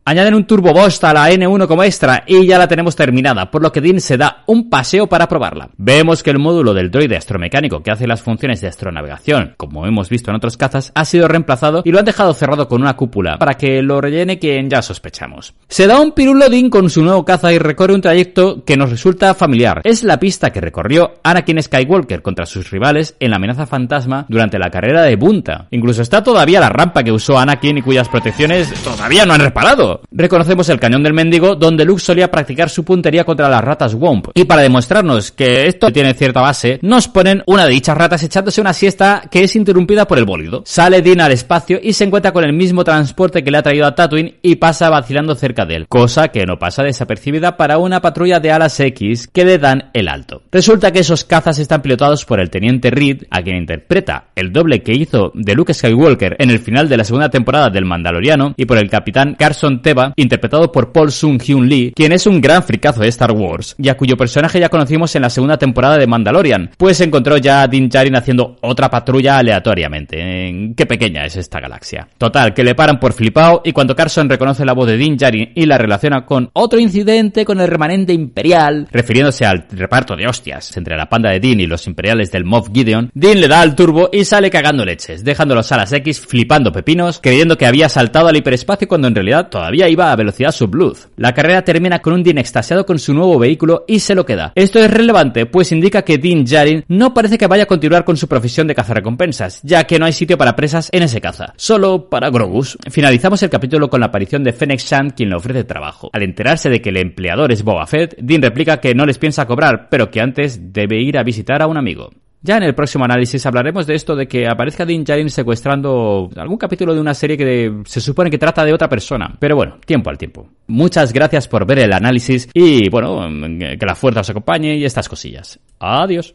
Añaden 0.09 0.35
un 0.35 0.47
Turbo 0.47 0.73
Boost 0.73 1.03
a 1.03 1.13
la 1.13 1.29
N1 1.33 1.67
como 1.67 1.83
extra 1.83 2.23
y 2.29 2.47
ya 2.47 2.59
la 2.59 2.69
tenemos 2.69 2.95
terminada, 2.95 3.51
por 3.51 3.61
lo 3.61 3.73
que 3.73 3.81
Dean 3.81 4.01
se 4.01 4.17
da 4.17 4.45
un 4.47 4.71
paseo 4.71 5.09
para 5.09 5.27
probarla. 5.27 5.71
Vemos 5.79 6.23
que 6.23 6.31
el 6.31 6.39
módulo 6.39 6.75
del 6.75 6.93
droide 6.93 7.17
astromecánico 7.17 7.83
que 7.83 7.91
hace 7.91 8.07
las 8.07 8.23
funciones 8.23 8.61
de 8.61 8.69
astronavegación, 8.69 9.55
como 9.57 9.85
hemos 9.85 10.09
visto 10.09 10.31
en 10.31 10.37
otros 10.37 10.57
cazas, 10.57 10.93
ha 10.95 11.05
sido 11.05 11.27
reemplazado 11.27 11.83
y 11.85 11.91
lo 11.91 11.99
han 11.99 12.05
dejado 12.05 12.35
cerrado 12.35 12.69
con 12.69 12.83
una 12.83 12.95
cúpula 12.95 13.37
para 13.37 13.55
que 13.55 13.83
lo 13.83 14.01
rellene 14.01 14.39
quien 14.39 14.71
ya 14.71 14.81
sospechamos. 14.81 15.55
Se 15.67 15.89
da 15.89 15.99
un 16.01 16.13
pirulo 16.13 16.49
Dean 16.49 16.71
con 16.71 16.89
su 16.89 17.03
nuevo 17.03 17.25
caza 17.25 17.53
y 17.53 17.59
recorre 17.59 17.95
un 17.95 18.01
trayecto 18.01 18.65
que 18.65 18.77
nos 18.77 18.91
resulta 18.91 19.35
familiar. 19.35 19.81
Es 19.83 20.05
la 20.05 20.21
pista 20.21 20.51
que 20.51 20.61
recorrió 20.61 21.15
Anakin 21.25 21.61
Skywalker 21.61 22.23
contra 22.23 22.47
sus 22.47 22.71
rivales 22.71 23.17
en 23.19 23.31
la 23.31 23.39
amenaza 23.39 23.67
fantasma 23.67 24.25
durante 24.29 24.61
la 24.61 24.71
carrera 24.71 25.03
de 25.03 25.17
Bunta. 25.17 25.67
Incluso 25.73 26.03
está 26.03 26.23
todavía 26.23 26.61
la 26.61 26.69
rampa 26.69 27.03
que 27.03 27.11
usó 27.11 27.37
Anakin 27.37 27.79
y 27.79 27.83
cuyas 27.83 28.09
protecciones 28.09 28.73
todavía 28.85 29.27
no 29.27 29.35
han 29.35 29.41
reparado. 29.41 29.96
Reconocemos 30.11 30.69
el 30.69 30.81
cañón 30.81 31.03
del 31.03 31.15
mendigo 31.15 31.55
donde 31.55 31.85
Luke 31.85 32.01
solía 32.01 32.31
practicar 32.31 32.71
su 32.71 32.85
puntería 32.85 33.25
contra 33.25 33.49
las 33.49 33.63
ratas 33.63 33.95
Womp. 33.95 34.29
Y 34.35 34.45
para 34.45 34.63
demostrarnos 34.63 35.33
que 35.33 35.67
esto 35.67 35.91
tiene 35.91 36.15
cierta 36.15 36.41
base, 36.41 36.79
nos 36.83 37.09
ponen 37.09 37.43
una 37.47 37.65
de 37.65 37.73
dichas 37.73 37.97
ratas 37.97 38.23
echándose 38.23 38.61
una 38.61 38.73
siesta 38.73 39.23
que 39.31 39.45
es 39.45 39.57
interrumpida 39.57 40.07
por 40.07 40.19
el 40.19 40.25
bólido. 40.25 40.63
Sale 40.65 41.03
Dean 41.03 41.21
al 41.21 41.33
espacio 41.33 41.79
y 41.83 41.93
se 41.93 42.05
encuentra 42.05 42.33
con 42.33 42.45
el 42.45 42.53
mismo 42.53 42.85
transporte 42.85 43.43
que 43.43 43.51
le 43.51 43.59
ha 43.59 43.63
traído 43.63 43.87
a 43.87 43.95
Tatooine 43.95 44.37
y 44.43 44.57
pasa 44.57 44.91
vacilando 44.91 45.35
cerca 45.35 45.65
de 45.65 45.77
él, 45.77 45.87
cosa 45.89 46.29
que 46.29 46.47
no 46.47 46.59
pasa 46.59 46.83
desapercibida 46.83 47.57
para 47.57 47.79
una 47.79 48.01
patrulla 48.01 48.41
de 48.41 48.53
alas 48.53 48.79
X 48.81 49.29
que 49.33 49.45
le 49.45 49.59
dan 49.59 49.91
el 49.93 50.09
alto. 50.09 50.43
Resulta 50.51 50.93
que 50.93 51.01
esos 51.01 51.25
cazas 51.25 51.59
están 51.59 51.83
pilotados 51.83 52.25
por 52.25 52.41
el 52.41 52.51
teniente 52.51 52.91
Reed, 52.91 53.25
a 53.31 53.43
quien 53.43 53.57
interpreta 53.57 54.29
el 54.35 54.53
doble 54.53 54.83
que 54.83 54.93
hizo 54.93 55.33
de 55.35 55.55
Luke 55.55 55.75
Skywalker 55.75 56.37
en 56.39 56.51
el 56.51 56.59
final 56.59 56.89
de 56.89 56.97
la 56.97 57.05
segunda 57.05 57.31
temporada 57.31 57.71
del 57.71 57.85
Mandaloriano, 57.85 58.55
y 58.57 58.65
por 58.65 58.79
el 58.79 58.91
capitán 58.91 59.37
Carson 59.39 59.83
Interpretado 60.17 60.73
por 60.73 60.93
Paul 60.93 61.13
Sung 61.13 61.41
Hyun 61.41 61.69
Lee, 61.69 61.93
quien 61.95 62.13
es 62.13 62.27
un 62.27 62.41
gran 62.41 62.63
fricazo 62.63 63.01
de 63.01 63.09
Star 63.09 63.33
Wars, 63.33 63.77
y 63.79 63.89
a 63.89 63.97
cuyo 63.97 64.17
personaje 64.17 64.59
ya 64.59 64.69
conocimos 64.69 65.15
en 65.15 65.23
la 65.23 65.31
segunda 65.31 65.59
temporada 65.59 65.97
de 65.97 66.07
Mandalorian, 66.07 66.71
pues 66.77 67.01
encontró 67.01 67.37
ya 67.37 67.63
a 67.63 67.69
Din 67.69 67.89
Djarin 67.89 68.17
haciendo 68.17 68.57
otra 68.63 68.91
patrulla 68.91 69.39
aleatoriamente. 69.39 70.49
En 70.49 70.75
qué 70.75 70.87
pequeña 70.87 71.25
es 71.25 71.37
esta 71.37 71.61
galaxia. 71.61 72.09
Total, 72.19 72.53
que 72.55 72.65
le 72.65 72.75
paran 72.75 72.99
por 72.99 73.13
flipao 73.13 73.63
y 73.65 73.73
cuando 73.73 73.95
Carson 73.95 74.29
reconoce 74.29 74.65
la 74.65 74.73
voz 74.73 74.89
de 74.89 74.97
Din 74.97 75.17
Djarin 75.17 75.53
y 75.55 75.67
la 75.67 75.79
relaciona 75.79 76.25
con 76.25 76.51
otro 76.53 76.79
incidente 76.79 77.45
con 77.45 77.61
el 77.61 77.69
remanente 77.69 78.13
imperial, 78.13 78.89
refiriéndose 78.91 79.45
al 79.45 79.67
reparto 79.71 80.17
de 80.17 80.27
hostias 80.27 80.77
entre 80.77 80.97
la 80.97 81.09
panda 81.09 81.31
de 81.31 81.41
Din 81.41 81.61
y 81.61 81.67
los 81.67 81.87
imperiales 81.87 82.33
del 82.33 82.45
Moff 82.45 82.71
Gideon, 82.73 83.11
Din 83.15 83.41
le 83.41 83.49
da 83.49 83.61
al 83.61 83.77
turbo 83.77 84.09
y 84.13 84.25
sale 84.25 84.51
cagando 84.51 84.85
leches, 84.85 85.25
dejando 85.25 85.55
los 85.55 85.71
alas 85.73 85.93
X 85.93 86.21
flipando 86.21 86.73
pepinos, 86.73 87.21
creyendo 87.23 87.57
que 87.57 87.67
había 87.67 87.89
saltado 87.89 88.29
al 88.29 88.37
hiperespacio 88.37 88.89
cuando 88.89 89.09
en 89.09 89.15
realidad 89.15 89.49
todavía 89.49 89.76
iba 89.77 90.11
a 90.11 90.17
velocidad 90.17 90.53
subluz. 90.53 91.09
La 91.17 91.35
carrera 91.35 91.63
termina 91.63 91.99
con 91.99 92.15
un 92.15 92.23
Dean 92.23 92.39
extasiado 92.39 92.87
con 92.87 92.99
su 92.99 93.13
nuevo 93.13 93.39
vehículo 93.39 93.85
y 93.87 94.01
se 94.01 94.15
lo 94.15 94.25
queda. 94.25 94.53
Esto 94.55 94.79
es 94.79 94.91
relevante, 94.91 95.47
pues 95.47 95.73
indica 95.73 96.03
que 96.03 96.19
Dean 96.19 96.45
Djarin 96.45 96.85
no 96.89 97.13
parece 97.13 97.37
que 97.37 97.47
vaya 97.47 97.65
a 97.65 97.67
continuar 97.67 98.05
con 98.05 98.17
su 98.17 98.29
profesión 98.29 98.67
de 98.67 98.75
cazarrecompensas, 98.75 99.61
ya 99.63 99.85
que 99.85 99.99
no 99.99 100.07
hay 100.07 100.13
sitio 100.13 100.39
para 100.39 100.57
presas 100.57 100.89
en 100.93 101.03
ese 101.03 101.21
caza, 101.21 101.53
solo 101.57 102.09
para 102.09 102.31
Grogus. 102.31 102.79
Finalizamos 102.91 103.43
el 103.43 103.51
capítulo 103.51 103.91
con 103.91 104.01
la 104.01 104.07
aparición 104.07 104.43
de 104.43 104.53
Fennec 104.53 104.81
Shand, 104.81 105.15
quien 105.15 105.29
le 105.29 105.37
ofrece 105.37 105.65
trabajo. 105.65 106.11
Al 106.13 106.23
enterarse 106.23 106.71
de 106.71 106.81
que 106.81 106.89
el 106.89 106.97
empleador 106.97 107.53
es 107.53 107.63
Boba 107.63 107.87
Fett, 107.87 108.17
Dean 108.19 108.43
replica 108.43 108.81
que 108.81 108.95
no 108.95 109.05
les 109.05 109.19
piensa 109.19 109.47
cobrar, 109.47 109.89
pero 109.91 110.11
que 110.11 110.21
antes 110.21 110.73
debe 110.73 111.01
ir 111.03 111.19
a 111.19 111.23
visitar 111.23 111.61
a 111.61 111.67
un 111.67 111.77
amigo. 111.77 112.11
Ya 112.43 112.59
en 112.59 112.63
el 112.63 112.75
próximo 112.75 113.05
análisis 113.05 113.45
hablaremos 113.47 113.87
de 113.87 113.95
esto 113.95 114.15
de 114.15 114.29
que 114.29 114.47
aparezca 114.47 114.85
Din 114.85 115.05
Djarin 115.05 115.31
secuestrando 115.31 116.31
algún 116.37 116.59
capítulo 116.59 116.95
de 116.95 117.01
una 117.01 117.15
serie 117.15 117.37
que 117.37 117.83
se 117.85 118.01
supone 118.01 118.31
que 118.31 118.39
trata 118.39 118.65
de 118.65 118.73
otra 118.73 118.89
persona. 118.89 119.35
Pero 119.39 119.57
bueno, 119.57 119.79
tiempo 119.85 120.11
al 120.11 120.19
tiempo. 120.19 120.49
Muchas 120.69 121.13
gracias 121.13 121.49
por 121.49 121.67
ver 121.67 121.81
el 121.81 121.93
análisis 121.93 122.49
y 122.55 122.89
bueno, 122.89 123.29
que 123.59 123.87
la 123.87 123.95
fuerza 123.95 124.21
os 124.21 124.31
acompañe 124.31 124.77
y 124.77 124.85
estas 124.85 125.09
cosillas. 125.09 125.59
Adiós. 125.81 126.35